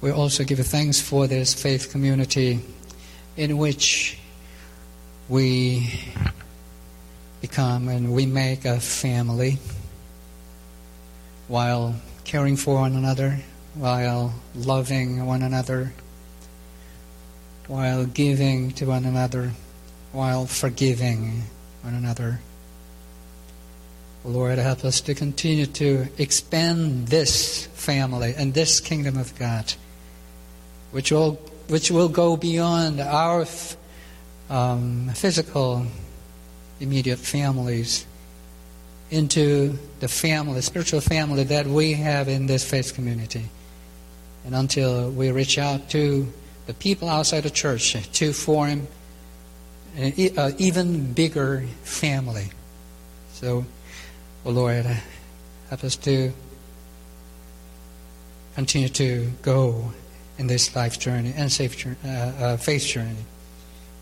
We 0.00 0.12
also 0.12 0.44
give 0.44 0.60
thanks 0.60 1.00
for 1.00 1.26
this 1.26 1.52
faith 1.52 1.90
community 1.90 2.60
in 3.36 3.58
which 3.58 4.16
we 5.28 5.92
become 7.40 7.88
and 7.88 8.12
we 8.12 8.26
make 8.26 8.64
a 8.64 8.80
family 8.80 9.58
while 11.48 11.94
caring 12.24 12.56
for 12.56 12.76
one 12.76 12.94
another, 12.94 13.40
while 13.74 14.32
loving 14.54 15.26
one 15.26 15.42
another, 15.42 15.92
while 17.66 18.04
giving 18.04 18.70
to 18.72 18.84
one 18.86 19.04
another, 19.04 19.52
while 20.12 20.46
forgiving 20.46 21.42
one 21.82 21.94
another. 21.94 22.40
Lord, 24.24 24.58
help 24.58 24.84
us 24.84 25.00
to 25.02 25.14
continue 25.14 25.66
to 25.66 26.06
expand 26.18 27.08
this 27.08 27.66
family 27.74 28.34
and 28.36 28.52
this 28.52 28.78
kingdom 28.78 29.16
of 29.16 29.36
God, 29.38 29.72
which 30.90 31.10
will, 31.10 31.32
which 31.68 31.90
will 31.90 32.08
go 32.08 32.36
beyond 32.36 33.00
our 33.00 33.46
um, 34.50 35.10
physical 35.14 35.86
immediate 36.80 37.18
families 37.18 38.06
into 39.10 39.78
the 40.00 40.08
family, 40.08 40.60
spiritual 40.60 41.00
family 41.00 41.44
that 41.44 41.66
we 41.66 41.94
have 41.94 42.28
in 42.28 42.46
this 42.46 42.68
faith 42.68 42.94
community. 42.94 43.44
And 44.44 44.54
until 44.54 45.10
we 45.10 45.30
reach 45.30 45.58
out 45.58 45.90
to 45.90 46.32
the 46.66 46.74
people 46.74 47.08
outside 47.08 47.42
the 47.42 47.50
church 47.50 47.96
to 48.12 48.32
form 48.32 48.86
an 49.96 50.12
even 50.58 51.12
bigger 51.12 51.64
family. 51.82 52.50
So, 53.32 53.64
oh 54.44 54.50
Lord, 54.50 54.86
help 55.68 55.84
us 55.84 55.96
to 55.96 56.32
continue 58.54 58.88
to 58.88 59.30
go 59.42 59.92
in 60.38 60.46
this 60.46 60.74
life 60.74 60.98
journey 60.98 61.34
and 61.36 61.50
journey, 61.50 61.96
uh, 62.04 62.08
uh, 62.08 62.56
faith 62.56 62.86
journey. 62.86 63.24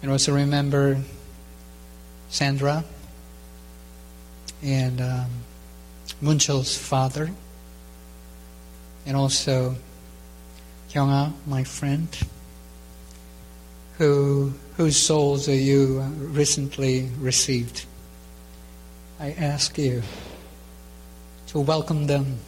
And 0.03 0.11
also 0.13 0.35
remember 0.35 0.99
Sandra 2.29 2.85
and 4.63 5.01
um, 5.01 5.31
Muncho's 6.21 6.77
father, 6.77 7.31
and 9.07 9.17
also 9.17 9.77
Kyunga, 10.91 11.33
my 11.47 11.65
friend, 11.65 12.09
who 13.99 14.53
whose 14.77 14.97
souls 14.97 15.49
you 15.49 16.01
recently 16.19 17.09
received. 17.19 17.85
I 19.21 19.33
ask 19.33 19.77
you 19.77 20.03
to 21.49 21.61
welcome 21.61 22.07
them 22.07 22.39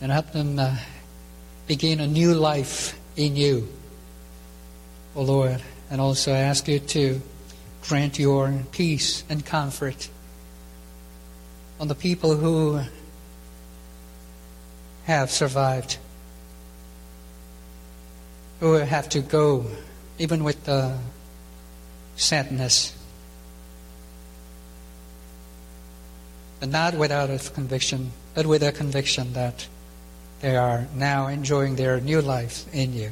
and 0.00 0.12
help 0.12 0.32
them 0.32 0.58
uh, 0.58 0.76
begin 1.66 2.00
a 2.00 2.06
new 2.06 2.34
life 2.34 2.98
in 3.16 3.36
you, 3.36 3.68
O 5.16 5.20
oh 5.20 5.22
Lord. 5.22 5.62
And 5.90 6.00
also 6.00 6.32
I 6.32 6.38
ask 6.38 6.68
you 6.68 6.78
to 6.78 7.20
grant 7.90 8.20
your 8.20 8.54
peace 8.70 9.24
and 9.28 9.44
comfort 9.44 10.08
on 11.80 11.88
the 11.88 11.94
people 11.96 12.36
who 12.36 12.80
have 15.06 15.28
survived, 15.28 15.98
who 18.60 18.74
have 18.74 19.08
to 19.08 19.18
go 19.18 19.66
even 20.20 20.44
with 20.44 20.62
the 20.66 20.96
sadness, 22.14 22.96
but 26.60 26.68
not 26.68 26.94
without 26.94 27.28
a 27.28 27.40
conviction, 27.54 28.12
but 28.34 28.46
with 28.46 28.62
a 28.62 28.70
conviction 28.70 29.32
that 29.32 29.66
they 30.42 30.56
are 30.56 30.86
now 30.94 31.26
enjoying 31.26 31.74
their 31.74 32.00
new 32.00 32.20
life 32.22 32.72
in 32.72 32.92
you. 32.92 33.10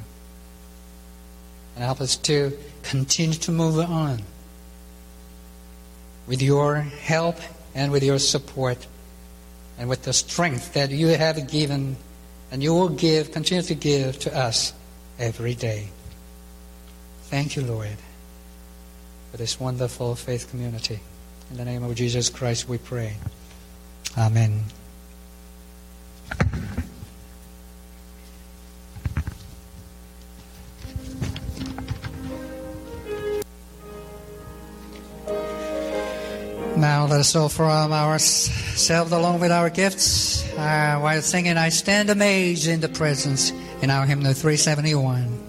And 1.75 1.85
help 1.85 2.01
us 2.01 2.14
to 2.31 2.57
continue 2.85 3.38
to 3.38 3.51
move 3.51 3.81
on 3.81 4.23
with 6.29 6.43
your 6.43 6.77
help 6.77 7.37
and 7.75 7.91
with 7.91 8.05
your 8.05 8.19
support 8.19 8.87
and 9.79 9.88
with 9.88 10.03
the 10.03 10.12
strength 10.12 10.75
that 10.75 10.91
you 10.91 11.09
have 11.09 11.49
given 11.51 11.97
and 12.51 12.62
you 12.62 12.75
will 12.75 12.91
give, 12.91 13.33
continue 13.33 13.62
to 13.62 13.75
give 13.75 14.19
to 14.21 14.37
us 14.37 14.73
every 15.19 15.55
day. 15.55 15.88
Thank 17.25 17.57
you, 17.57 17.62
Lord, 17.62 17.97
for 19.31 19.37
this 19.37 19.59
wonderful 19.59 20.14
faith 20.14 20.49
community. 20.51 21.01
In 21.51 21.57
the 21.57 21.64
name 21.64 21.83
of 21.83 21.95
Jesus 21.95 22.29
Christ 22.29 22.69
we 22.69 22.79
pray. 22.79 23.17
Amen. 24.17 24.64
Now 36.79 37.07
let 37.07 37.19
us 37.19 37.35
offer 37.35 37.64
ourselves 37.64 39.11
along 39.11 39.41
with 39.41 39.51
our 39.51 39.69
gifts 39.69 40.49
uh, 40.53 41.01
while 41.01 41.21
singing 41.23 41.57
I 41.57 41.71
Stand 41.71 42.09
Amazed 42.09 42.69
in 42.69 42.81
the 42.81 42.88
Presence 42.88 43.51
in 43.83 43.91
our 43.91 44.07
hymn 44.07 44.21
371. 44.23 45.47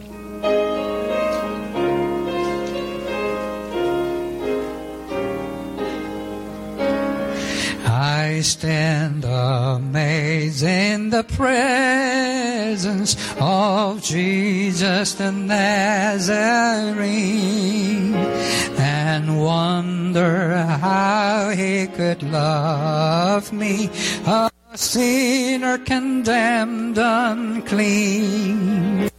I 7.86 8.42
stand 8.42 9.24
amazed 9.24 10.64
in 10.64 11.12
the 11.12 11.24
presence 11.26 13.16
of 13.40 14.02
Jesus 14.02 15.14
the 15.14 15.32
Nazarene 15.32 16.40
and 19.10 19.44
wonder 19.44 20.56
how 20.86 21.50
he 21.50 21.88
could 21.88 22.22
love 22.22 23.52
me, 23.52 23.90
a 24.28 24.52
sinner 24.76 25.80
condemned 25.80 27.00
unclean. 27.00 29.10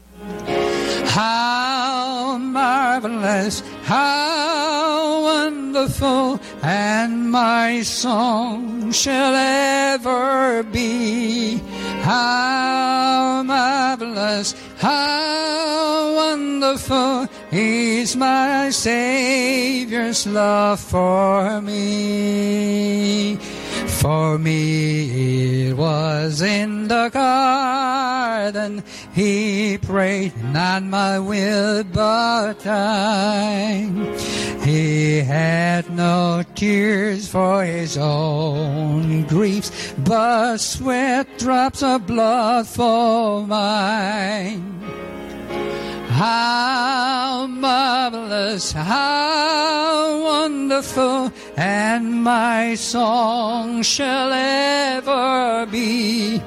How 1.07 2.39
marvelous, 2.39 3.65
how 3.83 5.23
wonderful, 5.23 6.39
and 6.63 7.33
my 7.33 7.83
song 7.83 8.93
shall 8.93 9.35
ever 9.35 10.63
be. 10.63 11.57
How 12.03 13.43
marvelous, 13.43 14.55
how 14.79 16.15
wonderful 16.15 17.27
is 17.53 18.17
my 18.17 18.71
Savior's 18.71 20.27
love 20.27 20.81
for 20.81 21.61
me. 21.61 23.37
For 24.01 24.39
me 24.39 25.69
it 25.69 25.77
was 25.77 26.43
in 26.43 26.89
the 26.89 27.11
garden 27.13 28.85
he 29.13 29.79
prayed, 29.79 30.33
not 30.45 30.85
my 30.85 31.19
will 31.19 31.85
but 31.85 32.61
thine. 32.61 34.17
He 34.63 35.19
had 35.19 35.91
no 35.91 36.45
tears 36.55 37.29
for 37.29 37.65
his 37.65 37.97
own 37.99 39.25
griefs, 39.25 39.93
but 39.99 40.59
sweat 40.59 41.27
drops 41.39 41.83
of 41.83 42.07
blood 42.07 42.67
for 42.67 43.47
mine. 43.47 44.81
How 46.21 47.47
marvelous, 47.47 48.73
how 48.73 50.23
wonderful, 50.23 51.33
and 51.57 52.23
my 52.23 52.75
song 52.75 53.83
shall 53.83 54.31
ever 54.31 55.65
be. 55.65 56.43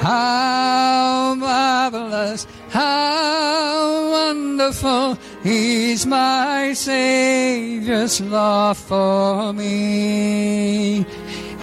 How 0.00 1.36
marvelous, 1.38 2.48
how 2.70 4.10
wonderful 4.10 5.16
is 5.44 6.04
my 6.04 6.72
Savior's 6.74 8.20
love 8.20 8.76
for 8.76 9.52
me. 9.52 11.06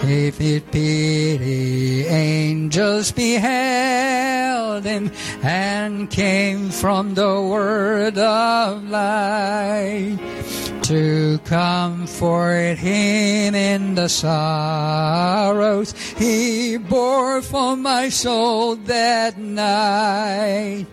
If 0.02 0.40
it 0.40 0.70
pity, 0.70 2.06
angels 2.06 3.12
beheld 3.12 4.29
him 4.84 5.10
and 5.42 6.10
came 6.10 6.70
from 6.70 7.14
the 7.14 7.40
word 7.40 8.18
of 8.18 8.84
light 8.88 10.18
to 10.82 11.38
comfort 11.44 12.78
him 12.78 13.54
in 13.54 13.94
the 13.94 14.08
sorrows 14.08 15.94
he 16.18 16.76
bore 16.76 17.40
for 17.42 17.76
my 17.76 18.08
soul 18.08 18.76
that 18.76 19.38
night. 19.38 20.86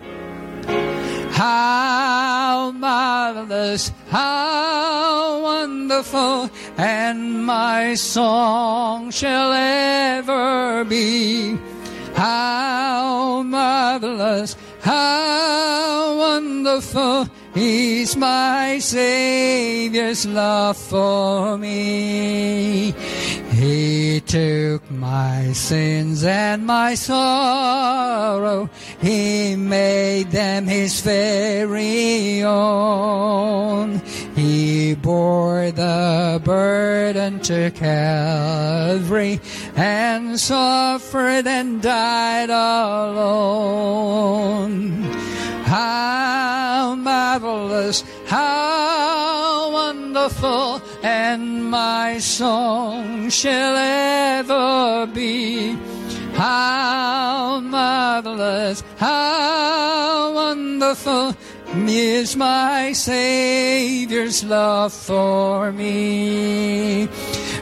How 1.32 2.72
marvelous, 2.72 3.92
how 4.08 5.42
wonderful, 5.42 6.50
and 6.76 7.46
my 7.46 7.94
song 7.94 9.10
shall 9.10 9.52
ever 9.52 10.84
be. 10.84 11.58
How 12.18 13.42
marvelous, 13.44 14.56
how 14.80 16.16
wonderful 16.18 17.28
is 17.58 18.16
my 18.16 18.78
Savior's 18.78 20.24
love 20.26 20.76
for 20.76 21.58
me. 21.58 22.94
He 23.52 24.20
took 24.20 24.88
my 24.90 25.52
sins 25.52 26.22
and 26.22 26.64
my 26.64 26.94
sorrow. 26.94 28.70
He 29.00 29.56
made 29.56 30.30
them 30.30 30.66
his 30.66 31.00
very 31.00 32.44
own. 32.44 34.00
He 34.36 34.94
bore 34.94 35.72
the 35.72 36.40
burden 36.44 37.40
to 37.40 37.72
Calvary 37.72 39.40
and 39.74 40.38
suffered 40.38 41.48
and 41.48 41.82
died 41.82 42.50
alone. 42.50 43.88
How 45.68 46.94
marvelous, 46.94 48.02
how 48.26 49.70
wonderful, 49.70 50.80
and 51.02 51.70
my 51.70 52.16
song 52.20 53.28
shall 53.28 53.76
ever 53.76 55.06
be. 55.12 55.76
How 56.32 57.60
marvelous, 57.60 58.82
how 58.96 60.32
wonderful 60.32 61.36
is 61.86 62.34
my 62.34 62.92
Savior's 62.92 64.42
love 64.44 64.94
for 64.94 65.70
me. 65.70 67.08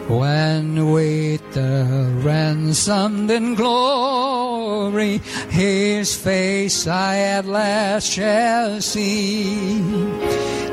When 0.09 0.93
with 0.93 1.53
the 1.53 2.09
ransomed 2.23 3.29
in 3.29 3.57
glory, 3.57 5.19
His 5.51 6.15
face 6.15 6.87
I 6.87 7.19
at 7.19 7.45
last 7.45 8.13
shall 8.13 8.81
see. 8.81 9.83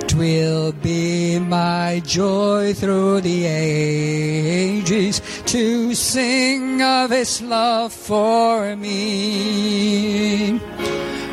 Twill 0.07 0.71
be 0.73 1.39
my 1.39 2.03
joy 2.05 2.75
through 2.75 3.21
the 3.21 3.45
ages 3.47 5.19
to 5.47 5.95
sing 5.95 6.83
of 6.83 7.09
His 7.09 7.41
love 7.41 7.91
for 7.91 8.75
me. 8.75 10.59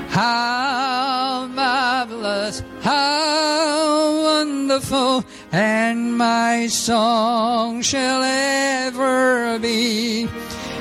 How 0.09 1.47
marvelous, 1.55 2.63
how 2.81 4.23
wonderful, 4.23 5.25
and 5.53 6.17
my 6.17 6.67
song 6.69 7.83
shall 7.83 8.23
ever 8.23 9.59
be. 9.59 10.29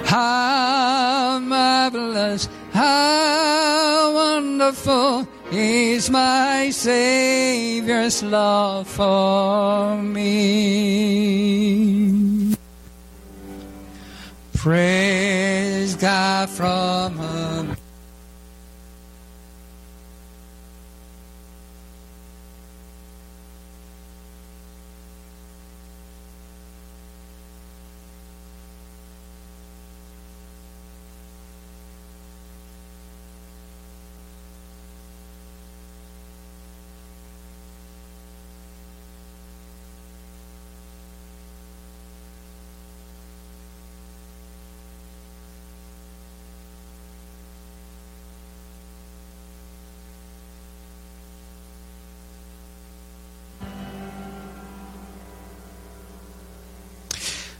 How 0.05 1.39
marvelous, 1.39 2.47
how 2.71 4.13
wonderful 4.13 5.27
is 5.51 6.09
my 6.09 6.69
Savior's 6.71 8.23
love 8.23 8.87
for 8.87 9.97
me. 10.01 11.39
Praise 14.55 15.95
God 15.95 16.49
from 16.49 17.19
above. 17.19 17.78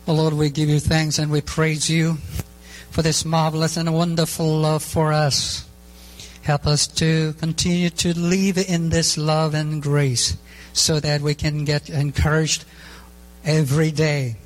Oh 0.10 0.16
Lord, 0.16 0.34
we 0.34 0.50
give 0.50 0.70
you 0.70 0.80
thanks 0.80 1.20
and 1.20 1.32
we 1.32 1.40
praise 1.40 1.88
you 1.88 2.16
for 2.90 3.04
this 3.04 3.24
marvelous 3.24 3.78
and 3.78 3.94
wonderful 3.94 4.58
love 4.58 4.82
for 4.82 5.14
us. 5.14 5.68
Help 6.42 6.66
us 6.66 6.88
to 6.88 7.34
continue 7.34 7.92
to 7.92 8.18
live 8.18 8.58
in 8.58 8.90
this 8.90 9.20
love 9.20 9.54
and 9.54 9.84
grace 9.84 10.36
so 10.74 11.00
that 11.00 11.22
we 11.22 11.36
can 11.36 11.64
get 11.64 11.92
encouraged 11.92 12.66
every 13.46 13.92
day. 13.92 14.38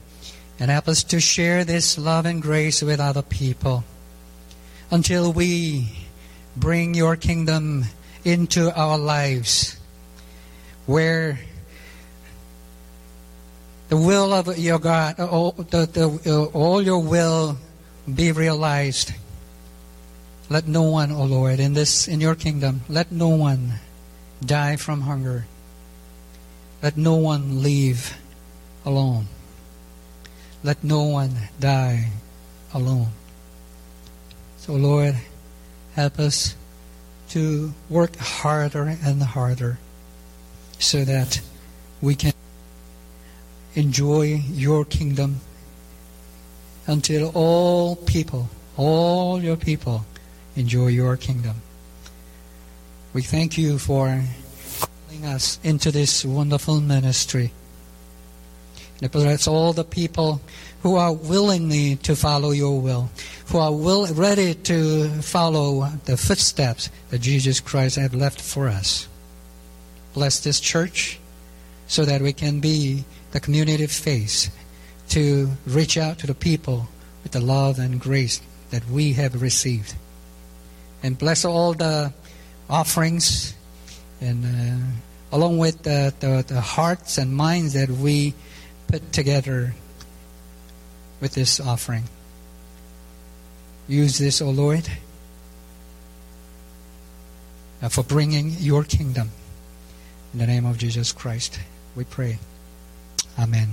And 0.60 0.70
help 0.70 0.90
us 0.90 1.02
to 1.06 1.22
share 1.22 1.64
this 1.64 1.98
love 1.98 2.26
and 2.26 2.42
grace 2.42 2.82
with 2.82 3.00
other 3.00 3.22
people 3.22 3.86
until 4.92 5.32
we 5.32 5.96
bring 6.58 6.94
your 6.94 7.16
kingdom 7.16 7.86
into 8.26 8.70
our 8.78 8.98
lives 8.98 9.80
where 10.88 11.40
the 13.94 14.00
will 14.00 14.34
of 14.34 14.58
your 14.58 14.80
God, 14.80 15.20
uh, 15.20 15.28
all, 15.28 15.52
the, 15.52 15.86
the, 15.86 16.08
uh, 16.26 16.46
all 16.58 16.82
your 16.82 16.98
will 16.98 17.60
be 18.12 18.32
realized. 18.32 19.14
Let 20.50 20.68
no 20.68 20.82
one, 20.82 21.12
O 21.12 21.18
oh 21.18 21.26
Lord, 21.26 21.60
in 21.60 21.76
this 21.76 22.08
in 22.08 22.20
your 22.20 22.34
kingdom, 22.34 22.82
let 22.90 23.12
no 23.12 23.30
one 23.30 23.74
die 24.44 24.78
from 24.78 25.02
hunger. 25.02 25.46
Let 26.82 26.98
no 26.98 27.18
one 27.18 27.62
leave 27.62 28.18
alone. 28.84 29.28
Let 30.64 30.84
no 30.84 31.04
one 31.04 31.38
die 31.60 32.10
alone. 32.74 33.10
So, 34.58 34.74
Lord, 34.74 35.18
help 35.94 36.18
us 36.18 36.56
to 37.30 37.76
work 37.92 38.16
harder 38.16 38.98
and 39.04 39.22
harder 39.22 39.78
so 40.80 41.06
that 41.06 41.42
we 42.02 42.16
can 42.16 42.34
enjoy 43.76 44.42
your 44.52 44.86
kingdom 44.86 45.42
until 46.88 47.32
all 47.34 47.96
people, 47.96 48.50
all 48.78 49.42
your 49.42 49.56
people, 49.56 50.06
enjoy 50.56 50.88
your 50.88 51.18
kingdom. 51.18 51.56
We 53.14 53.22
thank 53.22 53.58
you 53.58 53.78
for 53.78 54.24
calling 54.80 55.26
us 55.26 55.60
into 55.64 55.92
this 55.92 56.26
wonderful 56.26 56.82
ministry. 56.82 57.52
And 59.02 59.12
bless 59.12 59.48
all 59.48 59.74
the 59.74 59.84
people 59.84 60.42
who 60.82 60.96
are 60.96 61.14
willingly 61.14 61.96
to 61.98 62.16
follow 62.16 62.52
your 62.52 62.80
will, 62.80 63.10
who 63.48 63.58
are 63.58 63.72
will, 63.72 64.08
ready 64.14 64.54
to 64.54 65.10
follow 65.22 65.90
the 66.06 66.18
footsteps 66.18 66.90
that 67.10 67.22
Jesus 67.22 67.60
Christ 67.60 67.96
had 67.96 68.14
left 68.14 68.42
for 68.42 68.68
us. 68.68 69.08
Bless 70.14 70.40
this 70.40 70.60
church 70.60 71.20
so 71.88 72.06
that 72.06 72.22
we 72.22 72.34
can 72.34 72.60
be 72.60 73.04
the 73.34 73.40
community 73.40 73.84
of 73.84 73.92
faith 73.92 74.56
to 75.10 75.50
reach 75.66 75.98
out 75.98 76.20
to 76.20 76.28
the 76.28 76.36
people 76.36 76.88
with 77.24 77.32
the 77.32 77.40
love 77.42 77.80
and 77.80 78.00
grace 78.00 78.40
that 78.70 78.88
we 78.88 79.14
have 79.14 79.42
received. 79.42 79.96
And 81.02 81.18
bless 81.18 81.44
all 81.44 81.74
the 81.74 82.14
offerings 82.70 83.56
and 84.22 84.46
uh, 84.46 85.36
along 85.36 85.58
with 85.58 85.82
the, 85.82 86.14
the, 86.20 86.46
the 86.48 86.62
hearts 86.62 87.18
and 87.18 87.36
minds 87.36 87.74
that 87.74 87.90
we 87.90 88.36
put 88.88 89.12
together 89.12 89.74
with 91.20 91.34
this 91.34 91.60
offering. 91.60 92.04
Use 93.88 94.20
this, 94.20 94.44
O 94.44 94.48
oh 94.48 94.52
Lord, 94.52 94.88
uh, 97.82 97.90
for 97.90 98.04
bringing 98.04 98.52
your 98.60 98.84
kingdom. 98.84 99.32
In 100.34 100.40
the 100.40 100.48
name 100.48 100.66
of 100.66 100.78
Jesus 100.78 101.12
Christ, 101.12 101.60
we 101.96 102.04
pray. 102.04 102.38
Amen. 103.38 103.68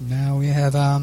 Now 0.00 0.36
we 0.36 0.48
have 0.48 0.74
um, 0.76 1.02